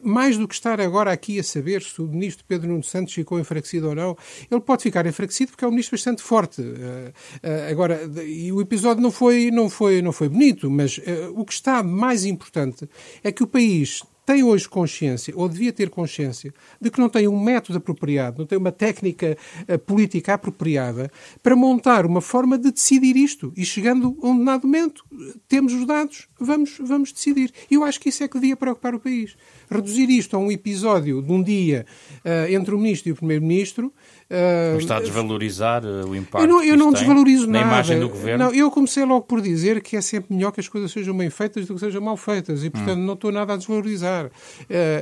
Mais 0.02 0.36
do 0.36 0.46
que 0.46 0.54
estar 0.54 0.80
agora 0.80 1.12
aqui 1.12 1.38
a 1.38 1.44
saber 1.44 1.82
se 1.82 2.00
o 2.00 2.06
ministro 2.06 2.44
Pedro 2.46 2.68
Nuno 2.68 2.82
Santos 2.82 3.14
ficou 3.14 3.38
enfraquecido 3.38 3.88
ou 3.88 3.94
não, 3.94 4.16
ele 4.50 4.60
pode 4.60 4.82
ficar 4.82 5.06
enfraquecido 5.06 5.52
porque 5.52 5.64
é 5.64 5.68
um 5.68 5.70
ministro 5.70 5.96
bastante 5.96 6.22
forte. 6.22 6.60
Uh, 6.60 6.64
uh, 6.64 7.70
agora, 7.70 8.00
e 8.24 8.52
o 8.52 8.60
episódio 8.60 9.02
não 9.02 9.10
foi, 9.10 9.50
não 9.50 9.68
foi, 9.68 10.02
não 10.02 10.12
foi 10.12 10.28
bonito, 10.28 10.70
mas 10.70 10.98
uh, 10.98 11.02
o 11.34 11.44
que 11.44 11.52
está 11.52 11.82
mais 11.82 12.24
importante 12.24 12.88
é 13.22 13.32
que 13.32 13.42
o 13.42 13.46
país 13.46 14.02
tem 14.26 14.42
hoje 14.42 14.68
consciência, 14.68 15.32
ou 15.36 15.48
devia 15.48 15.72
ter 15.72 15.88
consciência, 15.88 16.52
de 16.80 16.90
que 16.90 16.98
não 16.98 17.08
tem 17.08 17.28
um 17.28 17.40
método 17.40 17.78
apropriado, 17.78 18.40
não 18.40 18.46
tem 18.46 18.58
uma 18.58 18.72
técnica 18.72 19.38
uh, 19.68 19.78
política 19.78 20.34
apropriada 20.34 21.08
para 21.40 21.54
montar 21.54 22.04
uma 22.04 22.20
forma 22.20 22.58
de 22.58 22.72
decidir 22.72 23.16
isto. 23.16 23.52
E 23.56 23.64
chegando 23.64 24.18
a 24.20 24.26
um 24.26 24.44
dado 24.44 24.66
momento, 24.66 25.04
temos 25.46 25.72
os 25.72 25.86
dados, 25.86 26.26
vamos, 26.40 26.76
vamos 26.80 27.12
decidir. 27.12 27.52
E 27.70 27.74
eu 27.74 27.84
acho 27.84 28.00
que 28.00 28.08
isso 28.08 28.24
é 28.24 28.28
que 28.28 28.34
devia 28.34 28.56
preocupar 28.56 28.96
o 28.96 29.00
país. 29.00 29.36
Reduzir 29.70 30.10
isto 30.10 30.36
a 30.36 30.40
um 30.40 30.50
episódio 30.50 31.22
de 31.22 31.30
um 31.30 31.40
dia 31.40 31.86
uh, 32.24 32.52
entre 32.52 32.74
o 32.74 32.78
Ministro 32.78 33.10
e 33.10 33.12
o 33.12 33.16
Primeiro-Ministro 33.16 33.92
Uh, 34.28 34.76
está 34.78 34.96
a 34.96 35.00
desvalorizar 35.00 35.84
uh, 35.84 36.04
o 36.08 36.16
impacto 36.16 36.42
eu 36.42 36.48
não, 36.48 36.64
eu 36.64 36.76
não 36.76 36.92
desvalorizo 36.92 37.46
na 37.46 37.60
nada. 37.60 37.66
imagem 37.66 38.00
do 38.00 38.08
governo? 38.08 38.44
Não, 38.46 38.52
eu 38.52 38.68
comecei 38.72 39.04
logo 39.04 39.24
por 39.24 39.40
dizer 39.40 39.80
que 39.80 39.96
é 39.96 40.00
sempre 40.00 40.34
melhor 40.34 40.50
que 40.50 40.58
as 40.58 40.66
coisas 40.66 40.90
sejam 40.90 41.16
bem 41.16 41.30
feitas 41.30 41.66
do 41.66 41.74
que 41.74 41.80
sejam 41.80 42.02
mal 42.02 42.16
feitas 42.16 42.64
e, 42.64 42.70
portanto, 42.70 42.98
hum. 42.98 43.06
não 43.06 43.14
estou 43.14 43.30
nada 43.30 43.54
a 43.54 43.56
desvalorizar. 43.56 44.26
Uh, 44.26 44.30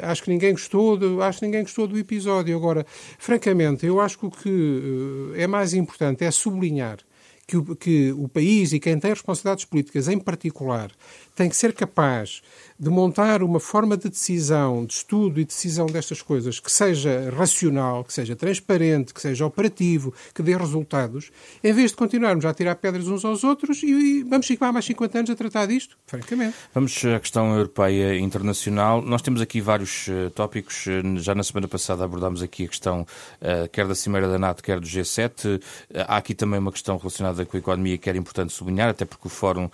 acho 0.03 0.23
que 0.23 0.29
ninguém 0.29 0.53
gostou, 0.53 0.99
de, 0.99 1.07
acho 1.23 1.39
que 1.39 1.47
ninguém 1.47 1.63
gostou 1.63 1.87
do 1.87 1.97
episódio. 1.97 2.55
Agora, 2.55 2.85
francamente, 3.19 3.87
eu 3.87 3.99
acho 3.99 4.19
que 4.19 4.27
o 4.27 4.31
que 4.31 5.33
é 5.37 5.47
mais 5.47 5.73
importante 5.73 6.23
é 6.23 6.31
sublinhar 6.31 6.99
que 7.47 7.57
o, 7.57 7.77
que 7.77 8.13
o 8.13 8.29
país 8.29 8.73
e 8.73 8.81
quem 8.81 8.99
tem 8.99 9.11
responsabilidades 9.11 9.65
políticas 9.65 10.09
em 10.09 10.19
particular 10.19 10.91
tem 11.35 11.49
que 11.49 11.57
ser 11.57 11.73
capaz 11.73 12.43
de 12.79 12.91
montar 12.91 13.43
uma 13.43 13.61
forma 13.61 13.97
de 13.97 14.09
decisão, 14.09 14.85
de 14.85 14.95
estudo 14.95 15.41
e 15.41 15.45
decisão 15.45 15.87
destas 15.87 16.21
coisas 16.21 16.59
que 16.59 16.71
seja 16.71 17.31
racional, 17.37 18.05
que 18.05 18.13
seja 18.13 18.35
transparente, 18.35 19.15
que 19.15 19.21
seja 19.21 19.47
operativo, 19.47 20.13
que 20.35 20.43
dê 20.43 20.57
resultados, 20.57 21.31
em 21.63 21.73
vez 21.73 21.93
de 21.93 21.97
continuarmos 21.97 22.45
a 22.45 22.53
tirar 22.53 22.75
pedras 22.77 23.07
uns 23.07 23.25
aos 23.25 23.45
outros 23.45 23.83
e 23.83 24.25
vamos 24.25 24.47
ficar 24.47 24.73
mais 24.73 24.85
50 24.85 25.19
anos 25.19 25.31
a 25.31 25.37
tratar 25.37 25.67
disto, 25.67 25.97
francamente. 26.07 26.57
Vamos 26.75 27.05
à 27.05 27.21
questão 27.21 27.55
europeia 27.55 28.15
e 28.15 28.21
internacional. 28.21 29.01
Nós 29.01 29.23
temos 29.23 29.41
aqui 29.41 29.61
vários 29.61 30.09
uh, 30.09 30.31
tópicos. 30.31 30.87
Uh, 30.87 31.19
já 31.19 31.35
na 31.35 31.43
semana 31.43 31.69
passada 31.69 32.05
abordámos 32.05 32.43
aqui 32.43 32.65
a 32.65 32.69
questão 32.69 33.03
uh, 33.41 33.69
quer 33.71 33.87
da 33.87 33.95
Cimeira 33.95 34.29
da 34.29 34.39
NATO, 34.39 34.63
quer 34.63 34.81
do 34.81 34.87
G7. 34.87 35.63
há 36.09 36.17
aqui 36.17 36.35
também 36.35 36.59
uma 36.59 36.73
questão 36.73 36.97
relacionada 36.97 37.45
com 37.45 37.57
a 37.57 37.61
economia 37.61 37.97
que 37.97 38.09
era 38.09 38.19
importante 38.19 38.53
sublinhar, 38.53 38.89
até 38.89 39.05
porque 39.05 39.27
o 39.27 39.31
fórum 39.31 39.71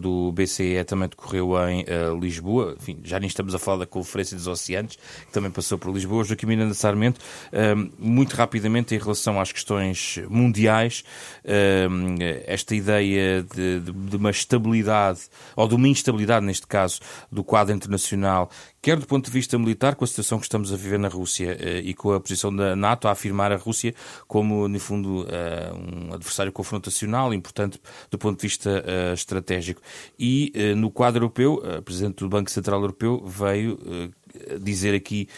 do 0.00 0.32
BCE 0.32 0.77
também 0.84 1.08
decorreu 1.08 1.52
em 1.68 1.84
Lisboa, 2.20 2.76
enfim, 2.80 3.00
já 3.04 3.18
nem 3.18 3.26
estamos 3.26 3.54
a 3.54 3.58
falar 3.58 3.78
da 3.78 3.86
Conferência 3.86 4.36
dos 4.36 4.46
Oceanos, 4.46 4.96
que 4.96 5.32
também 5.32 5.50
passou 5.50 5.78
por 5.78 5.92
Lisboa, 5.92 6.24
Joaquim 6.24 6.46
Miranda 6.46 6.74
Sarmento, 6.74 7.20
hum, 7.52 7.90
muito 7.98 8.34
rapidamente 8.34 8.94
em 8.94 8.98
relação 8.98 9.40
às 9.40 9.52
questões 9.52 10.18
mundiais, 10.28 11.04
hum, 11.90 12.16
esta 12.46 12.74
ideia 12.74 13.42
de, 13.42 13.80
de 13.80 14.16
uma 14.16 14.30
estabilidade, 14.30 15.20
ou 15.56 15.66
de 15.68 15.74
uma 15.74 15.88
instabilidade, 15.88 16.44
neste 16.44 16.66
caso, 16.66 17.00
do 17.30 17.42
quadro 17.42 17.74
internacional, 17.74 18.50
quer 18.80 18.98
do 18.98 19.06
ponto 19.06 19.26
de 19.26 19.30
vista 19.30 19.58
militar, 19.58 19.94
com 19.94 20.04
a 20.04 20.08
situação 20.08 20.38
que 20.38 20.44
estamos 20.44 20.72
a 20.72 20.76
viver 20.76 20.98
na 20.98 21.08
Rússia 21.08 21.56
eh, 21.60 21.80
e 21.80 21.94
com 21.94 22.12
a 22.12 22.20
posição 22.20 22.54
da 22.54 22.76
NATO 22.76 23.08
a 23.08 23.12
afirmar 23.12 23.52
a 23.52 23.56
Rússia 23.56 23.94
como, 24.26 24.68
no 24.68 24.78
fundo, 24.78 25.26
eh, 25.28 25.72
um 25.72 26.14
adversário 26.14 26.52
confrontacional 26.52 27.34
importante 27.34 27.80
do 28.10 28.18
ponto 28.18 28.40
de 28.40 28.46
vista 28.46 28.84
eh, 28.86 29.12
estratégico. 29.12 29.80
E 30.18 30.52
no 30.76 30.90
quadro 30.90 31.18
europeu, 31.24 31.62
a 31.78 31.82
Presidente 31.82 32.16
do 32.16 32.28
Banco 32.28 32.50
Central 32.50 32.80
Europeu 32.80 33.22
veio 33.26 33.78
dizer 34.60 34.94
aqui 34.94 35.28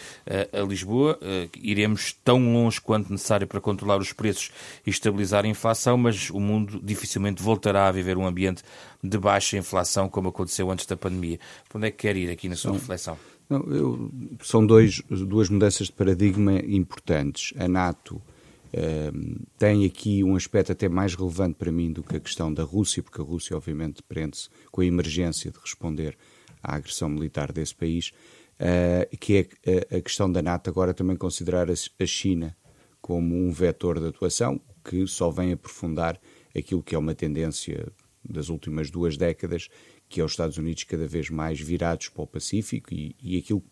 a 0.53 0.61
Lisboa 0.61 1.19
que 1.51 1.59
iremos 1.61 2.13
tão 2.23 2.53
longe 2.53 2.79
quanto 2.79 3.11
necessário 3.11 3.47
para 3.47 3.59
controlar 3.61 3.97
os 3.97 4.13
preços 4.13 4.51
e 4.85 4.89
estabilizar 4.89 5.45
a 5.45 5.47
inflação, 5.47 5.97
mas 5.97 6.29
o 6.29 6.39
mundo 6.39 6.79
dificilmente 6.83 7.41
voltará 7.41 7.87
a 7.87 7.91
viver 7.91 8.17
um 8.17 8.25
ambiente 8.25 8.63
de 9.03 9.17
baixa 9.17 9.57
inflação 9.57 10.09
como 10.09 10.29
aconteceu 10.29 10.69
antes 10.71 10.85
da 10.85 10.95
pandemia. 10.95 11.39
Para 11.67 11.77
onde 11.77 11.87
é 11.87 11.91
que 11.91 11.97
quer 11.97 12.15
ir 12.15 12.29
aqui 12.29 12.47
na 12.47 12.55
sua 12.55 12.73
reflexão? 12.73 13.17
Não, 13.49 13.59
eu, 13.63 14.11
são 14.41 14.65
dois, 14.65 15.01
duas 15.09 15.49
mudanças 15.49 15.87
de 15.87 15.93
paradigma 15.93 16.53
importantes. 16.59 17.53
A 17.57 17.67
NATO 17.67 18.15
uh, 18.15 19.45
tem 19.57 19.85
aqui 19.85 20.23
um 20.23 20.37
aspecto 20.37 20.71
até 20.71 20.87
mais 20.87 21.15
relevante 21.15 21.55
para 21.55 21.69
mim 21.69 21.91
do 21.91 22.01
que 22.01 22.15
a 22.15 22.19
questão 22.19 22.53
da 22.53 22.63
Rússia, 22.63 23.03
porque 23.03 23.19
a 23.19 23.23
Rússia, 23.23 23.57
obviamente, 23.57 24.01
prende-se 24.03 24.47
com 24.71 24.79
a 24.79 24.85
emergência 24.85 25.51
de 25.51 25.59
responder 25.59 26.17
à 26.63 26.75
agressão 26.75 27.09
militar 27.09 27.51
desse 27.51 27.75
país, 27.75 28.13
uh, 28.61 29.17
que 29.17 29.49
é 29.65 29.93
a, 29.93 29.97
a, 29.97 30.01
questão 30.01 30.31
da 30.31 30.41
NATO 30.41 30.69
agora 30.69 30.93
também 30.93 31.15
considerar 31.15 31.69
a, 31.69 31.73
a 31.73 32.05
China 32.05 32.55
como 33.01 33.35
um 33.35 33.51
vetor 33.51 33.99
de 33.99 34.07
atuação, 34.07 34.61
que 34.83 35.07
só 35.07 35.31
vem 35.31 35.51
aprofundar 35.51 36.19
aquilo 36.55 36.83
que 36.83 36.93
é 36.93 36.97
uma 36.97 37.15
tendência 37.15 37.91
das 38.23 38.49
últimas 38.49 38.91
duas 38.91 39.17
décadas, 39.17 39.67
que 40.07 40.21
é 40.21 40.23
os 40.23 40.31
Estados 40.31 40.57
Unidos 40.57 40.83
cada 40.83 41.07
vez 41.07 41.29
mais 41.29 41.59
virados 41.59 42.09
para 42.09 42.23
o 42.23 42.27
Pacífico 42.27 42.93
e, 42.93 43.15
e 43.21 43.37
aquilo 43.37 43.63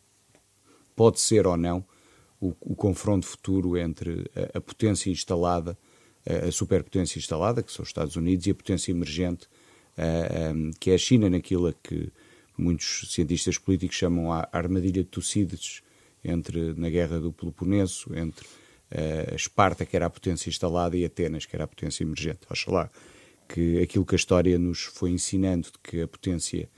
pode 0.95 1.19
ser 1.19 1.45
ou 1.45 1.55
não 1.55 1.85
o, 2.41 2.55
o 2.61 2.75
confronto 2.75 3.25
futuro 3.27 3.77
entre 3.77 4.29
a, 4.35 4.57
a 4.57 4.61
potência 4.61 5.11
instalada, 5.11 5.77
a, 6.25 6.47
a, 6.47 6.51
superpotência 6.51 7.19
instalada, 7.19 7.61
que 7.61 7.71
são 7.71 7.83
os 7.83 7.89
Estados 7.89 8.15
Unidos, 8.15 8.47
e 8.47 8.51
a 8.51 8.55
potência 8.55 8.91
emergente, 8.91 9.47
um, 10.55 10.71
que 10.79 10.91
é 10.91 10.95
a 10.95 10.97
China, 10.97 11.29
naquilo 11.29 11.67
a 11.67 11.73
que 11.73 12.11
muitos 12.59 13.11
cientistas 13.13 13.57
políticos 13.57 13.95
chamam 13.95 14.31
a 14.31 14.47
armadilha 14.51 15.03
de 15.03 15.09
Tucídides, 15.09 15.81
entre, 16.23 16.73
na 16.73 16.89
guerra 16.89 17.19
do 17.19 17.31
Peloponeso, 17.31 18.13
entre 18.13 18.45
uh, 18.45 19.35
Esparta, 19.35 19.85
que 19.85 19.95
era 19.95 20.05
a 20.05 20.09
potência 20.09 20.49
instalada, 20.49 20.97
e 20.97 21.05
Atenas, 21.05 21.45
que 21.45 21.55
era 21.55 21.63
a 21.63 21.67
potência 21.67 22.03
emergente. 22.03 22.41
Oxalá 22.49 22.89
que 23.47 23.81
aquilo 23.81 24.05
que 24.05 24.13
a 24.13 24.15
história 24.15 24.59
nos 24.59 24.83
foi 24.83 25.09
ensinando, 25.09 25.69
de 25.71 25.79
que 25.81 26.01
a 26.01 26.07
potência 26.07 26.69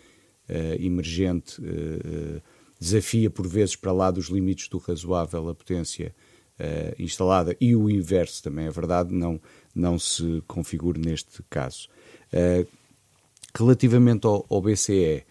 uh, 0.48 0.82
emergente 0.82 1.60
uh, 1.62 2.42
desafia 2.80 3.30
por 3.30 3.46
vezes 3.46 3.76
para 3.76 3.92
lá 3.92 4.10
dos 4.10 4.28
limites 4.28 4.70
do 4.70 4.78
razoável 4.78 5.50
a 5.50 5.56
potência 5.56 6.16
instalada 7.00 7.58
e 7.60 7.76
o 7.76 7.90
inverso 7.90 8.44
também 8.44 8.68
é 8.68 8.70
verdade, 8.70 9.12
não, 9.12 9.42
não 9.74 9.98
se 9.98 10.44
configura 10.46 11.00
neste 11.00 11.42
caso. 11.50 11.90
relativamente 13.58 14.28
ao, 14.28 14.46
ao 14.48 14.62
BCE, 14.62 15.26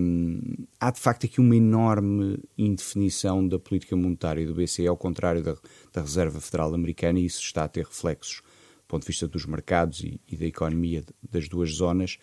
um, 0.00 0.40
há 0.80 0.90
de 0.90 1.00
facto 1.00 1.26
aqui 1.26 1.40
uma 1.40 1.56
enorme 1.56 2.38
indefinição 2.56 3.46
da 3.46 3.58
política 3.58 3.94
monetária 3.94 4.46
do 4.46 4.54
BCE, 4.54 4.86
ao 4.86 4.96
contrário 4.96 5.42
da, 5.42 5.56
da 5.92 6.00
Reserva 6.00 6.40
Federal 6.40 6.74
Americana, 6.74 7.18
e 7.18 7.26
isso 7.26 7.42
está 7.42 7.64
a 7.64 7.68
ter 7.68 7.84
reflexos 7.84 8.42
ponto 8.88 9.02
de 9.02 9.08
vista 9.08 9.28
dos 9.28 9.44
mercados 9.44 10.00
e, 10.00 10.18
e 10.26 10.36
da 10.36 10.46
economia 10.46 11.04
das 11.30 11.46
duas 11.46 11.70
zonas, 11.70 12.18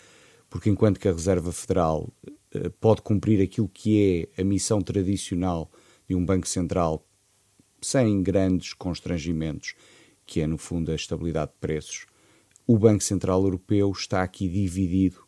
porque 0.50 0.70
enquanto 0.70 1.00
que 1.00 1.08
a 1.08 1.12
Reserva 1.12 1.52
Federal 1.52 2.12
uh, 2.56 2.72
pode 2.82 3.04
cumprir 3.04 3.42
aquilo 3.42 3.70
que 3.70 4.28
é 4.36 4.42
a 4.42 4.44
missão 4.44 4.82
tradicional 4.82 5.72
de 6.10 6.16
um 6.16 6.26
Banco 6.26 6.48
Central 6.48 7.08
sem 7.80 8.24
grandes 8.24 8.74
constrangimentos, 8.74 9.76
que 10.26 10.42
é 10.42 10.48
no 10.48 10.58
fundo 10.58 10.92
a 10.92 10.96
estabilidade 10.96 11.52
de 11.52 11.58
preços, 11.60 12.08
o 12.66 12.80
Banco 12.80 13.04
Central 13.04 13.44
Europeu 13.44 13.92
está 13.92 14.24
aqui 14.24 14.50
dividido 14.50 15.24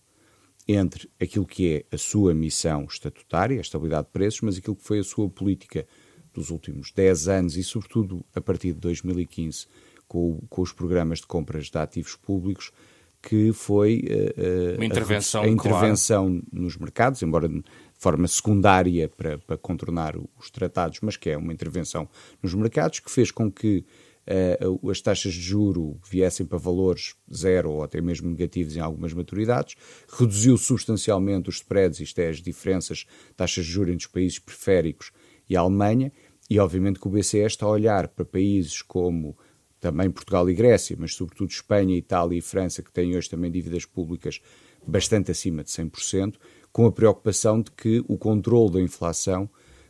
entre 0.67 1.09
aquilo 1.19 1.45
que 1.45 1.75
é 1.75 1.95
a 1.95 1.97
sua 1.97 2.33
missão 2.33 2.85
estatutária, 2.85 3.57
a 3.57 3.61
estabilidade 3.61 4.07
de 4.07 4.13
preços, 4.13 4.41
mas 4.41 4.57
aquilo 4.57 4.75
que 4.75 4.83
foi 4.83 4.99
a 4.99 5.03
sua 5.03 5.29
política 5.29 5.87
dos 6.33 6.49
últimos 6.49 6.91
10 6.91 7.27
anos 7.29 7.57
e, 7.57 7.63
sobretudo, 7.63 8.25
a 8.35 8.41
partir 8.41 8.73
de 8.73 8.79
2015, 8.79 9.65
com, 10.07 10.39
com 10.49 10.61
os 10.61 10.73
programas 10.73 11.19
de 11.19 11.27
compras 11.27 11.67
de 11.67 11.77
ativos 11.77 12.15
públicos, 12.15 12.71
que 13.21 13.51
foi 13.51 14.03
uh, 14.09 14.75
Uma 14.75 14.85
intervenção, 14.85 15.41
a, 15.41 15.45
a 15.45 15.49
intervenção 15.49 16.25
claro. 16.25 16.45
nos 16.51 16.77
mercados, 16.77 17.23
embora 17.23 17.49
de 17.49 17.63
forma 17.95 18.27
secundária 18.27 19.09
para, 19.09 19.37
para, 19.39 19.57
contornar 19.57 20.15
os 20.37 20.51
tratados, 20.51 20.99
mas 21.01 21.17
que 21.17 21.29
é 21.29 21.37
uma 21.37 21.51
intervenção 21.51 22.07
nos 22.41 22.53
mercados, 22.53 22.99
que 22.99 23.09
fez 23.09 23.31
com 23.31 23.51
que 23.51 23.83
uh, 24.27 24.89
as 24.89 25.01
taxas 25.01 25.33
de 25.33 25.41
juro 25.41 25.99
viessem 26.09 26.45
para 26.45 26.57
valores 26.57 27.15
zero 27.33 27.71
ou 27.71 27.83
até 27.83 28.01
mesmo 28.01 28.29
negativos 28.29 28.75
em 28.75 28.79
algumas 28.79 29.13
maturidades, 29.13 29.75
reduziu 30.07 30.57
substancialmente 30.57 31.49
os 31.49 31.55
spreads, 31.55 31.99
isto 31.99 32.19
é, 32.19 32.29
as 32.29 32.41
diferenças 32.41 33.05
taxas 33.35 33.65
de 33.65 33.71
juro 33.71 33.91
entre 33.91 34.05
os 34.05 34.11
países 34.11 34.39
periféricos 34.39 35.11
e 35.49 35.55
a 35.55 35.61
Alemanha, 35.61 36.11
e 36.49 36.59
obviamente 36.59 36.99
que 36.99 37.07
o 37.07 37.11
BCE 37.11 37.39
está 37.39 37.65
a 37.65 37.69
olhar 37.69 38.07
para 38.07 38.25
países 38.25 38.81
como 38.81 39.37
também 39.79 40.09
Portugal 40.09 40.49
e 40.49 40.53
Grécia, 40.53 40.95
mas 40.99 41.13
sobretudo 41.13 41.49
Espanha, 41.49 41.95
Itália 41.95 42.37
e 42.37 42.41
França, 42.41 42.81
que 42.81 42.91
têm 42.91 43.15
hoje 43.15 43.29
também 43.29 43.51
dívidas 43.51 43.85
públicas 43.85 44.41
bastante 44.85 45.31
acima 45.31 45.63
de 45.63 45.69
100%, 45.69 46.35
com 46.71 46.85
a 46.85 46.91
preocupação 46.91 47.61
de 47.61 47.71
que 47.71 48.03
o 48.07 48.17
controle 48.17 48.73
da 48.73 48.81
inflação 48.81 49.49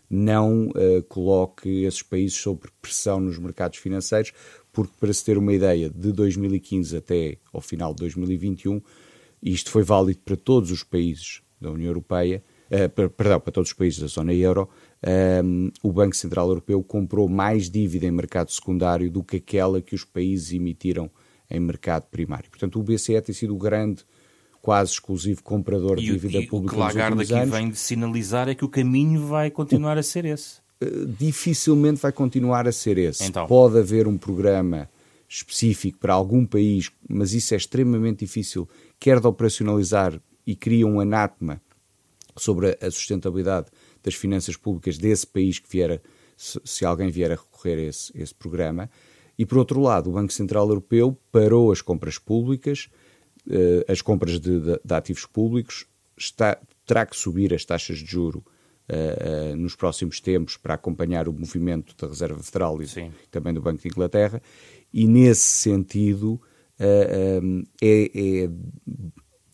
não 0.09 0.67
uh, 0.69 1.03
coloque 1.07 1.83
esses 1.83 2.01
países 2.01 2.37
sob 2.37 2.61
pressão 2.81 3.19
nos 3.19 3.37
mercados 3.37 3.77
financeiros, 3.77 4.31
porque, 4.71 4.93
para 4.99 5.11
se 5.11 5.25
ter 5.25 5.37
uma 5.37 5.53
ideia, 5.53 5.89
de 5.89 6.11
2015 6.11 6.97
até 6.97 7.37
ao 7.51 7.61
final 7.61 7.93
de 7.93 7.99
2021, 8.01 8.81
e 9.41 9.51
isto 9.51 9.69
foi 9.69 9.83
válido 9.83 10.19
para 10.23 10.35
todos 10.35 10.71
os 10.71 10.83
países 10.83 11.41
da 11.59 11.71
União 11.71 11.87
Europeia, 11.87 12.43
uh, 12.71 13.09
perdão, 13.09 13.39
para 13.39 13.51
todos 13.51 13.69
os 13.69 13.73
países 13.73 13.99
da 13.99 14.07
zona 14.07 14.33
euro, 14.33 14.69
um, 15.43 15.69
o 15.83 15.91
Banco 15.91 16.15
Central 16.15 16.47
Europeu 16.47 16.83
comprou 16.83 17.29
mais 17.29 17.69
dívida 17.69 18.05
em 18.05 18.11
mercado 18.11 18.51
secundário 18.51 19.11
do 19.11 19.23
que 19.23 19.37
aquela 19.37 19.81
que 19.81 19.93
os 19.93 20.03
países 20.03 20.53
emitiram 20.53 21.09
em 21.49 21.59
mercado 21.59 22.03
primário. 22.09 22.49
Portanto, 22.49 22.79
o 22.79 22.83
BCE 22.83 23.21
tem 23.21 23.33
sido 23.33 23.55
o 23.55 23.57
grande, 23.57 24.03
quase 24.67 24.91
exclusivo 24.91 25.41
comprador 25.41 25.97
e, 25.97 26.01
de 26.01 26.11
dívida 26.11 26.39
e 26.39 26.45
pública. 26.45 26.73
O 26.73 26.75
que 26.75 26.83
Lagarde 26.83 27.21
aqui 27.21 27.33
anos. 27.33 27.55
vem 27.55 27.69
de 27.69 27.77
sinalizar 27.77 28.49
é 28.49 28.53
que 28.53 28.65
o 28.65 28.67
caminho 28.67 29.25
vai 29.25 29.49
continuar 29.49 29.97
a 29.97 30.03
ser 30.03 30.25
esse. 30.25 30.57
Uh, 30.83 31.05
dificilmente 31.05 32.01
vai 32.01 32.11
continuar 32.11 32.67
a 32.67 32.71
ser 32.73 32.97
esse. 32.97 33.23
Então. 33.23 33.47
Pode 33.47 33.79
haver 33.79 34.09
um 34.09 34.17
programa 34.17 34.89
específico 35.25 35.99
para 35.99 36.13
algum 36.13 36.45
país, 36.45 36.91
mas 37.07 37.31
isso 37.31 37.53
é 37.53 37.57
extremamente 37.57 38.25
difícil, 38.25 38.67
quer 38.99 39.21
de 39.21 39.27
operacionalizar 39.27 40.19
e 40.45 40.53
cria 40.53 40.85
um 40.85 40.99
anátema 40.99 41.61
sobre 42.35 42.77
a 42.81 42.91
sustentabilidade 42.91 43.67
das 44.03 44.15
finanças 44.15 44.57
públicas 44.57 44.97
desse 44.97 45.25
país 45.25 45.59
que 45.59 45.71
vier, 45.71 45.93
a, 45.93 45.99
se, 46.35 46.83
alguém 46.83 47.09
vier 47.09 47.31
a 47.31 47.35
recorrer 47.35 47.77
a 47.77 47.83
esse, 47.83 48.11
esse 48.13 48.35
programa. 48.35 48.89
E, 49.39 49.45
por 49.45 49.59
outro 49.59 49.79
lado, 49.79 50.09
o 50.09 50.13
Banco 50.13 50.33
Central 50.33 50.67
Europeu 50.67 51.17
parou 51.31 51.71
as 51.71 51.81
compras 51.81 52.17
públicas, 52.17 52.89
eh, 52.89 53.05
as 53.87 54.01
compras 54.01 54.39
de, 54.39 54.59
de, 54.59 54.79
de 54.83 54.93
ativos 54.93 55.25
públicos, 55.25 55.85
está, 56.17 56.59
terá 56.85 57.05
que 57.05 57.15
subir 57.15 57.53
as 57.53 57.63
taxas 57.63 57.99
de 57.99 58.05
juro 58.05 58.43
uh, 58.89 59.53
uh, 59.53 59.55
nos 59.55 59.75
próximos 59.75 60.19
tempos 60.19 60.57
para 60.57 60.73
acompanhar 60.73 61.27
o 61.27 61.33
movimento 61.33 61.95
da 61.97 62.07
Reserva 62.07 62.41
Federal 62.41 62.81
e 62.81 62.87
Sim. 62.87 63.11
também 63.29 63.53
do 63.53 63.61
Banco 63.61 63.81
de 63.81 63.87
Inglaterra, 63.87 64.41
e 64.93 65.07
nesse 65.07 65.41
sentido 65.41 66.33
uh, 66.79 67.67
é, 67.81 68.11
é, 68.13 68.49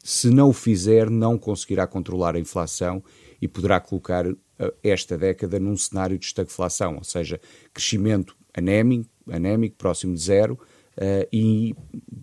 se 0.03 0.29
não 0.29 0.49
o 0.49 0.53
fizer, 0.53 1.09
não 1.09 1.37
conseguirá 1.37 1.87
controlar 1.87 2.35
a 2.35 2.39
inflação 2.39 3.03
e 3.41 3.47
poderá 3.47 3.79
colocar 3.79 4.25
eh, 4.27 4.73
esta 4.83 5.17
década 5.17 5.59
num 5.59 5.77
cenário 5.77 6.19
de 6.19 6.25
estagflação, 6.25 6.97
ou 6.97 7.03
seja, 7.05 7.39
crescimento 7.73 8.35
anémico, 8.53 9.09
anémico 9.29 9.77
próximo 9.77 10.13
de 10.13 10.21
zero 10.21 10.59
uh, 10.97 11.27
e 11.31 11.75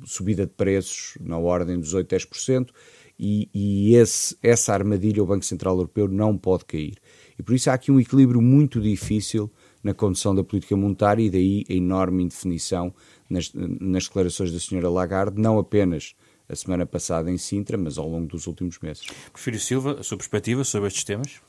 subida 0.04 0.46
de 0.46 0.52
preços 0.52 1.16
na 1.20 1.38
ordem 1.38 1.78
dos 1.78 1.94
8, 1.94 2.14
10%, 2.14 2.70
e, 3.18 3.50
e 3.52 3.94
esse, 3.96 4.36
essa 4.42 4.72
armadilha 4.72 5.22
o 5.22 5.26
Banco 5.26 5.44
Central 5.44 5.74
Europeu 5.74 6.08
não 6.08 6.38
pode 6.38 6.64
cair. 6.64 6.96
E 7.38 7.42
por 7.42 7.54
isso 7.54 7.70
há 7.70 7.74
aqui 7.74 7.92
um 7.92 8.00
equilíbrio 8.00 8.40
muito 8.40 8.80
difícil 8.80 9.50
na 9.82 9.92
condução 9.92 10.34
da 10.34 10.42
política 10.42 10.76
monetária 10.76 11.22
e 11.22 11.30
daí 11.30 11.64
a 11.68 11.72
enorme 11.72 12.22
indefinição 12.22 12.94
nas, 13.28 13.52
nas 13.54 14.04
declarações 14.04 14.52
da 14.52 14.58
senhora 14.58 14.88
Lagarde, 14.88 15.40
não 15.40 15.58
apenas 15.58 16.14
a 16.48 16.56
semana 16.56 16.84
passada 16.84 17.30
em 17.30 17.38
Sintra, 17.38 17.78
mas 17.78 17.96
ao 17.96 18.08
longo 18.08 18.26
dos 18.26 18.46
últimos 18.46 18.78
meses. 18.80 19.06
Porfírio 19.30 19.60
Silva, 19.60 20.00
a 20.00 20.02
sua 20.02 20.16
perspectiva 20.16 20.64
sobre 20.64 20.88
estes 20.88 21.04
temas? 21.04 21.40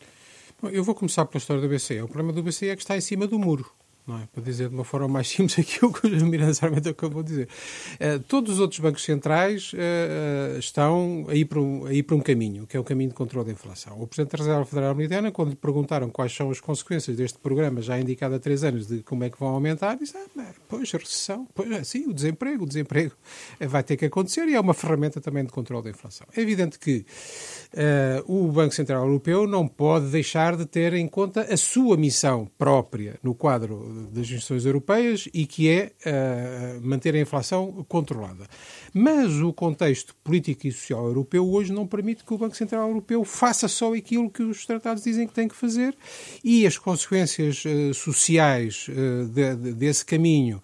Bom, 0.62 0.70
eu 0.70 0.84
vou 0.84 0.94
começar 0.94 1.26
pela 1.26 1.40
história 1.40 1.62
do 1.62 1.68
BCE. 1.68 2.02
O 2.02 2.08
problema 2.08 2.32
do 2.32 2.44
BCE 2.44 2.70
é 2.70 2.76
que 2.76 2.84
está 2.84 2.96
em 2.96 3.02
cima 3.02 3.26
do 3.26 3.40
muro. 3.40 3.66
Não 4.12 4.20
é? 4.20 4.28
Para 4.32 4.44
dizer 4.44 4.68
de 4.68 4.76
uma 4.76 4.84
forma 4.84 5.08
mais 5.08 5.28
simples 5.30 5.58
aquilo 5.58 5.92
que 5.94 6.06
o 6.06 6.26
Miranda 6.26 6.54
Sarmento 6.54 6.90
acabou 6.90 7.24
de 7.24 7.30
dizer. 7.30 7.48
Uh, 7.94 8.20
todos 8.20 8.54
os 8.54 8.60
outros 8.60 8.80
bancos 8.80 9.04
centrais 9.04 9.72
uh, 9.74 10.60
estão 10.60 11.26
aí 11.30 11.46
para, 11.46 11.60
um, 11.60 11.86
aí 11.86 12.04
para 12.04 12.16
um 12.16 12.20
caminho, 12.20 12.68
que 12.68 12.76
é 12.76 12.80
o 12.80 12.84
caminho 12.84 13.10
de 13.10 13.16
controle 13.16 13.48
da 13.48 13.52
inflação. 13.54 14.02
O 14.02 14.08
Presidente 14.08 14.32
da 14.32 14.38
Reserva 14.38 14.66
Federal 14.66 14.92
Americana, 14.92 15.32
quando 15.32 15.50
lhe 15.50 15.56
perguntaram 15.56 16.10
quais 16.10 16.36
são 16.36 16.52
as 16.52 16.60
consequências 16.60 17.16
deste 17.16 17.40
programa, 17.40 17.82
já 17.82 18.00
indicado 18.00 18.36
há 18.36 18.40
três 18.40 18.64
anos, 18.64 18.88
de 18.88 19.02
como 19.04 19.24
é 19.24 19.30
que 19.30 19.40
vão 19.40 19.50
aumentar, 19.50 19.96
disse, 19.96 20.18
ah, 20.18 20.54
pois, 20.68 20.94
a 20.94 20.98
recessão, 20.98 21.48
pois, 21.54 21.72
é, 21.72 21.84
sim, 21.84 22.08
o 22.08 22.14
desemprego, 22.14 22.64
o 22.64 22.68
desemprego 22.68 23.14
vai 23.60 23.84
ter 23.84 23.96
que 23.96 24.06
acontecer 24.06 24.48
e 24.48 24.56
é 24.56 24.60
uma 24.60 24.74
ferramenta 24.74 25.22
também 25.22 25.46
de 25.46 25.52
controle 25.52 25.86
da 25.86 25.90
inflação. 25.90 26.28
É 26.36 26.42
evidente 26.42 26.78
que 26.78 27.06
uh, 27.74 28.32
o 28.32 28.52
Banco 28.52 28.74
Central 28.74 29.06
Europeu 29.06 29.48
não 29.48 29.68
pode 29.68 30.08
deixar 30.08 30.58
de 30.58 30.66
ter 30.66 30.94
em 30.94 31.08
conta 31.08 31.42
a 31.42 31.58
sua 31.58 31.96
missão 31.96 32.50
própria 32.58 33.18
no 33.24 33.34
quadro 33.34 34.01
das 34.12 34.24
instituições 34.24 34.66
europeias 34.66 35.28
e 35.34 35.46
que 35.46 35.70
é 35.70 35.92
uh, 36.06 36.82
manter 36.82 37.16
a 37.16 37.20
inflação 37.20 37.86
controlada. 37.88 38.46
Mas 38.94 39.34
o 39.42 39.54
contexto 39.54 40.16
político 40.24 40.68
e 40.68 40.72
social 40.72 41.06
europeu 41.06 41.48
hoje 41.50 41.72
não 41.72 41.88
permite 41.88 42.24
que 42.24 42.34
o 42.34 42.38
Banco 42.38 42.56
Central 42.56 42.88
Europeu 42.88 43.24
faça 43.24 43.68
só 43.68 43.94
aquilo 43.94 44.30
que 44.30 44.44
os 44.44 44.66
tratados 44.66 45.04
dizem 45.04 45.28
que 45.28 45.34
tem 45.34 45.48
que 45.48 45.56
fazer 45.56 45.96
e 46.44 46.66
as 46.66 46.78
consequências 46.78 47.64
uh, 47.66 47.94
sociais 47.94 48.88
uh, 48.90 49.28
de, 49.28 49.56
de, 49.56 49.74
desse 49.74 50.06
caminho 50.06 50.62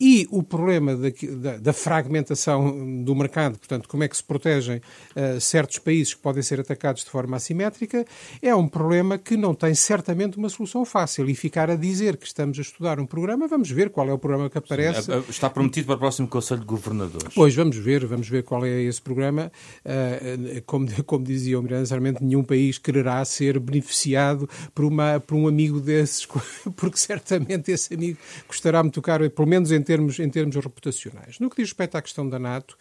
e 0.00 0.28
o 0.30 0.42
problema 0.44 0.96
da, 0.96 1.08
da, 1.36 1.56
da, 1.56 1.72
fragmentação 1.72 3.02
do 3.02 3.14
mercado, 3.16 3.58
portanto, 3.58 3.88
como 3.88 4.04
é 4.04 4.08
que 4.08 4.16
se 4.16 4.22
protegem 4.22 4.76
uh, 4.78 5.40
certos 5.40 5.78
países 5.78 6.14
que 6.14 6.20
podem 6.20 6.42
ser 6.42 6.60
atacados 6.60 7.02
de 7.02 7.10
forma 7.10 7.36
assimétrica, 7.36 8.06
é 8.40 8.54
um 8.54 8.68
problema 8.68 9.18
que 9.18 9.36
não 9.36 9.54
tem 9.54 9.74
certamente 9.74 10.38
uma 10.38 10.48
solução 10.48 10.84
fácil. 10.84 11.28
E 11.28 11.34
ficar 11.34 11.68
a 11.68 11.74
dizer 11.74 12.16
que 12.16 12.26
estamos 12.26 12.58
a 12.58 12.62
estudar 12.62 13.00
um 13.00 13.06
programa, 13.06 13.48
vamos 13.48 13.70
ver 13.70 13.90
qual 13.90 14.08
é 14.08 14.12
o 14.12 14.18
programa 14.18 14.48
que 14.48 14.58
aparece. 14.58 15.02
Sim, 15.02 15.24
está 15.28 15.50
prometido 15.50 15.86
para 15.88 15.96
o 15.96 15.98
próximo 15.98 16.28
Conselho 16.28 16.60
de 16.60 16.66
Governadores. 16.66 17.34
Pois, 17.34 17.54
vamos 17.54 17.76
ver, 17.76 18.06
vamos 18.06 18.28
ver 18.28 18.44
qual 18.44 18.64
é 18.64 18.80
esse 18.82 19.02
programa. 19.02 19.50
Uh, 19.84 20.62
como, 20.64 20.86
como 21.04 21.24
dizia 21.24 21.58
o 21.58 21.62
Miranda 21.62 21.86
Sarmento, 21.86 22.22
nenhum 22.22 22.44
país 22.44 22.78
quererá 22.78 23.24
ser 23.24 23.58
beneficiado 23.58 24.48
por, 24.72 24.84
uma, 24.84 25.18
por 25.18 25.34
um 25.34 25.48
amigo 25.48 25.80
desses, 25.80 26.24
porque 26.76 26.98
certamente 26.98 27.72
esse 27.72 27.94
amigo 27.94 28.18
custará 28.46 28.80
muito 28.80 29.02
caro, 29.02 29.28
pelo 29.28 29.48
menos 29.48 29.72
em 29.72 29.87
termos, 29.88 30.18
em 30.18 30.28
termos 30.28 30.54
reputacionais. 30.54 31.38
No 31.38 31.48
que 31.48 31.56
diz 31.56 31.70
respeito 31.70 31.96
à 31.96 32.02
questão 32.02 32.28
da 32.28 32.38
NATO 32.38 32.76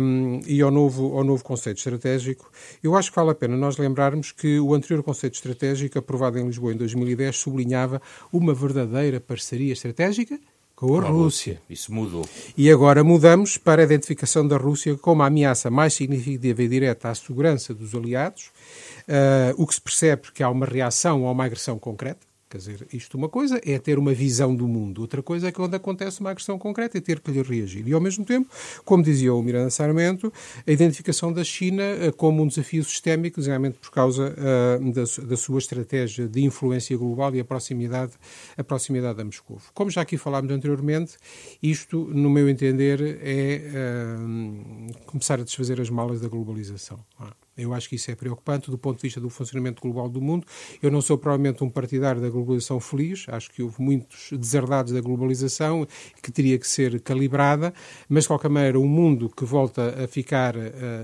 um, 0.00 0.40
e 0.46 0.62
ao 0.62 0.70
novo, 0.70 1.18
ao 1.18 1.24
novo 1.24 1.42
conceito 1.42 1.78
estratégico, 1.78 2.48
eu 2.80 2.94
acho 2.94 3.10
que 3.10 3.16
vale 3.16 3.30
a 3.30 3.34
pena 3.34 3.56
nós 3.56 3.76
lembrarmos 3.76 4.30
que 4.30 4.60
o 4.60 4.72
anterior 4.72 5.02
conceito 5.02 5.34
estratégico, 5.34 5.98
aprovado 5.98 6.38
em 6.38 6.46
Lisboa 6.46 6.72
em 6.72 6.76
2010, 6.76 7.36
sublinhava 7.36 8.00
uma 8.32 8.54
verdadeira 8.54 9.20
parceria 9.20 9.72
estratégica 9.72 10.38
com 10.76 10.96
a 10.96 11.00
Rússia. 11.00 11.12
Rússia. 11.12 11.62
Isso 11.68 11.92
mudou. 11.92 12.24
E 12.56 12.70
agora 12.70 13.02
mudamos 13.02 13.58
para 13.58 13.82
a 13.82 13.84
identificação 13.84 14.46
da 14.46 14.56
Rússia 14.56 14.96
como 14.96 15.22
a 15.22 15.26
ameaça 15.26 15.70
mais 15.70 15.94
significativa 15.94 16.62
e 16.62 16.68
direta 16.68 17.08
à 17.08 17.14
segurança 17.14 17.74
dos 17.74 17.94
aliados, 17.96 18.50
uh, 19.08 19.60
o 19.60 19.66
que 19.66 19.74
se 19.74 19.80
percebe 19.80 20.30
que 20.32 20.42
há 20.42 20.48
uma 20.48 20.66
reação 20.66 21.22
ou 21.24 21.32
uma 21.32 21.44
agressão 21.44 21.78
concreta. 21.78 22.31
Quer 22.52 22.58
dizer, 22.58 22.86
isto 22.92 23.16
uma 23.16 23.30
coisa 23.30 23.58
é 23.64 23.78
ter 23.78 23.98
uma 23.98 24.12
visão 24.12 24.54
do 24.54 24.68
mundo, 24.68 25.00
outra 25.00 25.22
coisa 25.22 25.48
é 25.48 25.50
quando 25.50 25.74
acontece 25.74 26.20
uma 26.20 26.32
agressão 26.32 26.58
concreta 26.58 26.98
e 26.98 27.00
ter 27.00 27.18
que 27.18 27.30
lhe 27.30 27.40
reagir. 27.40 27.88
E 27.88 27.94
ao 27.94 28.00
mesmo 28.00 28.26
tempo, 28.26 28.46
como 28.84 29.02
dizia 29.02 29.32
o 29.32 29.42
Miranda 29.42 29.70
Sarmento, 29.70 30.30
a 30.66 30.70
identificação 30.70 31.32
da 31.32 31.42
China 31.42 31.82
eh, 31.82 32.12
como 32.14 32.42
um 32.42 32.46
desafio 32.46 32.84
sistémico, 32.84 33.40
exatamente 33.40 33.78
por 33.78 33.90
causa 33.90 34.34
uh, 34.36 34.92
da, 34.92 35.00
da, 35.00 35.34
sua 35.34 35.60
estratégia 35.60 36.28
de 36.28 36.44
influência 36.44 36.94
global 36.94 37.34
e 37.34 37.40
a 37.40 37.44
proximidade, 37.44 38.12
a 38.54 38.62
proximidade 38.62 39.18
a 39.18 39.24
Moscou. 39.24 39.58
Como 39.72 39.90
já 39.90 40.02
aqui 40.02 40.18
falámos 40.18 40.52
anteriormente, 40.52 41.16
isto, 41.62 42.10
no 42.12 42.28
meu 42.28 42.50
entender, 42.50 43.18
é 43.22 43.62
uh, 43.66 45.06
começar 45.06 45.40
a 45.40 45.42
desfazer 45.42 45.80
as 45.80 45.88
malas 45.88 46.20
da 46.20 46.28
globalização. 46.28 47.02
Ah. 47.18 47.32
Eu 47.56 47.74
acho 47.74 47.86
que 47.86 47.96
isso 47.96 48.10
é 48.10 48.14
preocupante 48.14 48.70
do 48.70 48.78
ponto 48.78 48.96
de 48.96 49.02
vista 49.02 49.20
do 49.20 49.28
funcionamento 49.28 49.82
global 49.82 50.08
do 50.08 50.22
mundo. 50.22 50.46
Eu 50.82 50.90
não 50.90 51.02
sou 51.02 51.18
provavelmente 51.18 51.62
um 51.62 51.68
partidário 51.68 52.20
da 52.20 52.30
globalização 52.30 52.80
feliz, 52.80 53.26
acho 53.28 53.50
que 53.50 53.62
houve 53.62 53.76
muitos 53.78 54.30
deserdados 54.32 54.92
da 54.92 55.00
globalização 55.02 55.86
que 56.22 56.32
teria 56.32 56.58
que 56.58 56.66
ser 56.66 56.98
calibrada, 57.00 57.74
mas 58.08 58.24
de 58.24 58.28
qualquer 58.28 58.48
maneira, 58.48 58.80
um 58.80 58.88
mundo 58.88 59.28
que 59.28 59.44
volta 59.44 60.02
a 60.02 60.08
ficar 60.08 60.56
uh, 60.56 60.62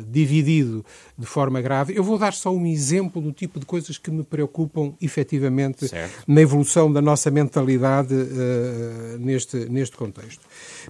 dividido 0.08 0.82
de 1.18 1.26
forma 1.26 1.60
grave. 1.60 1.94
Eu 1.94 2.02
vou 2.02 2.18
dar 2.18 2.32
só 2.32 2.50
um 2.50 2.66
exemplo 2.66 3.20
do 3.20 3.30
tipo 3.30 3.60
de 3.60 3.66
coisas 3.66 3.98
que 3.98 4.10
me 4.10 4.24
preocupam 4.24 4.94
efetivamente 5.02 5.86
certo. 5.86 6.24
na 6.26 6.40
evolução 6.40 6.90
da 6.90 7.02
nossa 7.02 7.30
mentalidade 7.30 8.14
uh, 8.14 9.18
neste, 9.18 9.68
neste 9.68 9.96
contexto. 9.96 10.46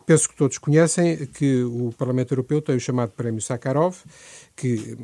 Penso 0.07 0.29
que 0.29 0.37
todos 0.37 0.57
conhecem 0.59 1.27
que 1.27 1.64
o 1.64 1.92
Parlamento 1.99 2.33
Europeu 2.33 2.62
tem 2.62 2.77
o 2.77 2.81
chamado 2.81 3.11
Prémio 3.11 3.42
Sakharov 3.42 3.97
que, 4.59 4.97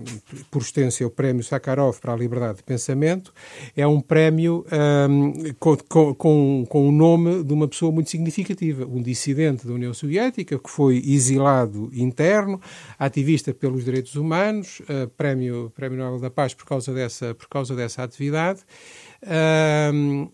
por 0.51 0.63
extensão, 0.63 1.05
é 1.05 1.09
o 1.09 1.11
Prémio 1.11 1.43
Sakharov 1.43 1.99
para 2.01 2.13
a 2.13 2.17
Liberdade 2.17 2.59
de 2.59 2.63
Pensamento, 2.63 3.33
é 3.77 3.87
um 3.87 4.01
prémio 4.01 4.65
um, 5.09 5.53
com, 5.59 5.77
com, 6.15 6.67
com 6.67 6.89
o 6.89 6.93
nome 6.93 7.43
de 7.43 7.53
uma 7.53 7.69
pessoa 7.69 7.91
muito 7.91 8.11
significativa, 8.11 8.85
um 8.87 9.03
dissidente 9.03 9.67
da 9.67 9.73
União 9.73 9.93
Soviética, 9.93 10.59
que 10.59 10.71
foi 10.71 11.03
exilado 11.05 11.91
interno, 11.93 12.61
ativista 12.99 13.53
pelos 13.53 13.85
direitos 13.85 14.15
humanos, 14.15 14.81
uh, 14.81 15.09
prémio, 15.17 15.73
prémio 15.75 15.99
Nobel 15.99 16.21
da 16.21 16.31
Paz 16.31 16.55
por 16.55 16.67
causa 16.67 16.93
dessa, 16.93 17.35
por 17.35 17.49
causa 17.49 17.75
dessa 17.75 18.03
atividade, 18.03 18.61
um, 19.93 20.29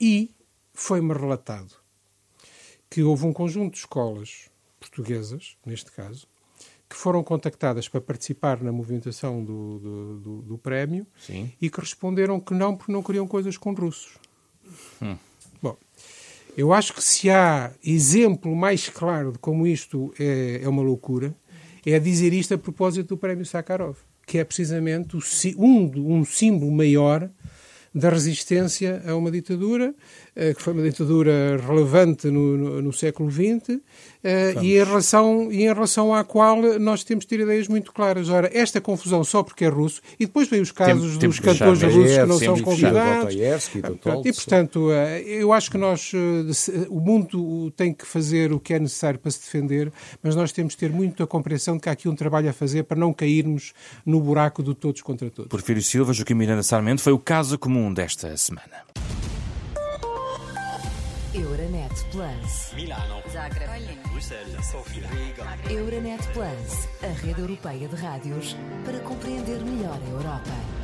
e 0.00 0.30
foi-me 0.74 1.12
relatado 1.12 1.74
que 2.90 3.02
houve 3.02 3.24
um 3.24 3.32
conjunto 3.32 3.72
de 3.72 3.78
escolas 3.78 4.50
portuguesas, 4.78 5.56
neste 5.64 5.90
caso, 5.92 6.26
que 6.92 6.98
foram 6.98 7.24
contactadas 7.24 7.88
para 7.88 8.02
participar 8.02 8.62
na 8.62 8.70
movimentação 8.70 9.42
do, 9.42 9.78
do, 9.78 10.18
do, 10.18 10.42
do 10.42 10.58
prémio 10.58 11.06
Sim. 11.18 11.50
e 11.60 11.70
que 11.70 11.80
responderam 11.80 12.38
que 12.38 12.52
não, 12.52 12.76
porque 12.76 12.92
não 12.92 13.02
queriam 13.02 13.26
coisas 13.26 13.56
com 13.56 13.72
russos. 13.72 14.18
Hum. 15.00 15.16
Bom, 15.62 15.74
eu 16.54 16.70
acho 16.70 16.92
que 16.92 17.02
se 17.02 17.30
há 17.30 17.72
exemplo 17.82 18.54
mais 18.54 18.90
claro 18.90 19.32
de 19.32 19.38
como 19.38 19.66
isto 19.66 20.12
é, 20.20 20.60
é 20.62 20.68
uma 20.68 20.82
loucura, 20.82 21.34
é 21.86 21.98
dizer 21.98 22.34
isto 22.34 22.52
a 22.52 22.58
propósito 22.58 23.08
do 23.08 23.16
prémio 23.16 23.46
Sakharov, 23.46 23.96
que 24.26 24.36
é 24.36 24.44
precisamente 24.44 25.16
um, 25.56 26.18
um 26.18 26.24
símbolo 26.26 26.70
maior 26.70 27.30
da 27.94 28.08
resistência 28.08 29.02
a 29.06 29.14
uma 29.14 29.30
ditadura, 29.30 29.94
eh, 30.34 30.54
que 30.54 30.62
foi 30.62 30.72
uma 30.72 30.82
ditadura 30.82 31.58
relevante 31.66 32.28
no, 32.28 32.56
no, 32.56 32.82
no 32.82 32.92
século 32.92 33.30
XX, 33.30 33.80
Uh, 34.22 34.62
e, 34.62 34.76
em 34.76 34.84
relação, 34.84 35.50
e 35.50 35.64
em 35.64 35.74
relação 35.74 36.14
à 36.14 36.22
qual 36.22 36.56
nós 36.78 37.02
temos 37.02 37.24
de 37.24 37.28
ter 37.28 37.40
ideias 37.40 37.66
muito 37.66 37.92
claras. 37.92 38.28
Ora, 38.28 38.48
esta 38.54 38.80
confusão 38.80 39.24
só 39.24 39.42
porque 39.42 39.64
é 39.64 39.68
russo, 39.68 40.00
e 40.14 40.26
depois 40.26 40.46
vem 40.46 40.60
os 40.60 40.70
casos 40.70 41.18
dos 41.18 41.40
cantores 41.40 41.82
russos 41.82 42.16
que 42.16 42.26
não 42.26 42.38
são 42.38 42.60
convidados. 42.60 43.34
E, 44.24 44.32
portanto, 44.32 44.90
uh, 44.90 44.92
eu 45.26 45.52
acho 45.52 45.68
que 45.72 45.76
nós, 45.76 46.12
o 46.88 47.00
mundo 47.00 47.72
tem 47.72 47.92
que 47.92 48.06
fazer 48.06 48.52
o 48.52 48.60
que 48.60 48.74
é 48.74 48.78
necessário 48.78 49.18
para 49.18 49.32
se 49.32 49.40
defender, 49.40 49.92
mas 50.22 50.36
nós 50.36 50.52
temos 50.52 50.74
de 50.74 50.78
ter 50.78 50.92
muito 50.92 51.24
a 51.24 51.26
compreensão 51.26 51.74
de 51.74 51.80
que 51.80 51.88
há 51.88 51.92
aqui 51.92 52.08
um 52.08 52.14
trabalho 52.14 52.48
a 52.48 52.52
fazer 52.52 52.84
para 52.84 52.96
não 52.96 53.12
cairmos 53.12 53.72
no 54.06 54.20
buraco 54.20 54.62
do 54.62 54.72
todos 54.72 55.02
contra 55.02 55.28
todos. 55.30 55.50
Porfírio 55.50 55.82
Silva, 55.82 56.12
Joaquim 56.12 56.34
Miranda 56.34 56.62
Sarmento, 56.62 57.02
foi 57.02 57.12
o 57.12 57.18
caso 57.18 57.58
comum 57.58 57.81
desta 57.90 58.36
semana. 58.36 58.84
Euronet 61.34 61.94
Plus. 62.10 62.74
Milano. 62.74 63.22
Zagreb. 63.32 63.70
Bruxelas. 64.10 64.66
Sofia. 64.66 65.08
Riga. 65.08 65.56
Euronet 65.70 66.20
Plus, 66.34 66.88
a 67.02 67.26
rede 67.26 67.40
europeia 67.40 67.88
de 67.88 67.96
rádios 67.96 68.54
para 68.84 69.00
compreender 69.00 69.58
melhor 69.64 69.98
a 69.98 70.10
Europa. 70.10 70.81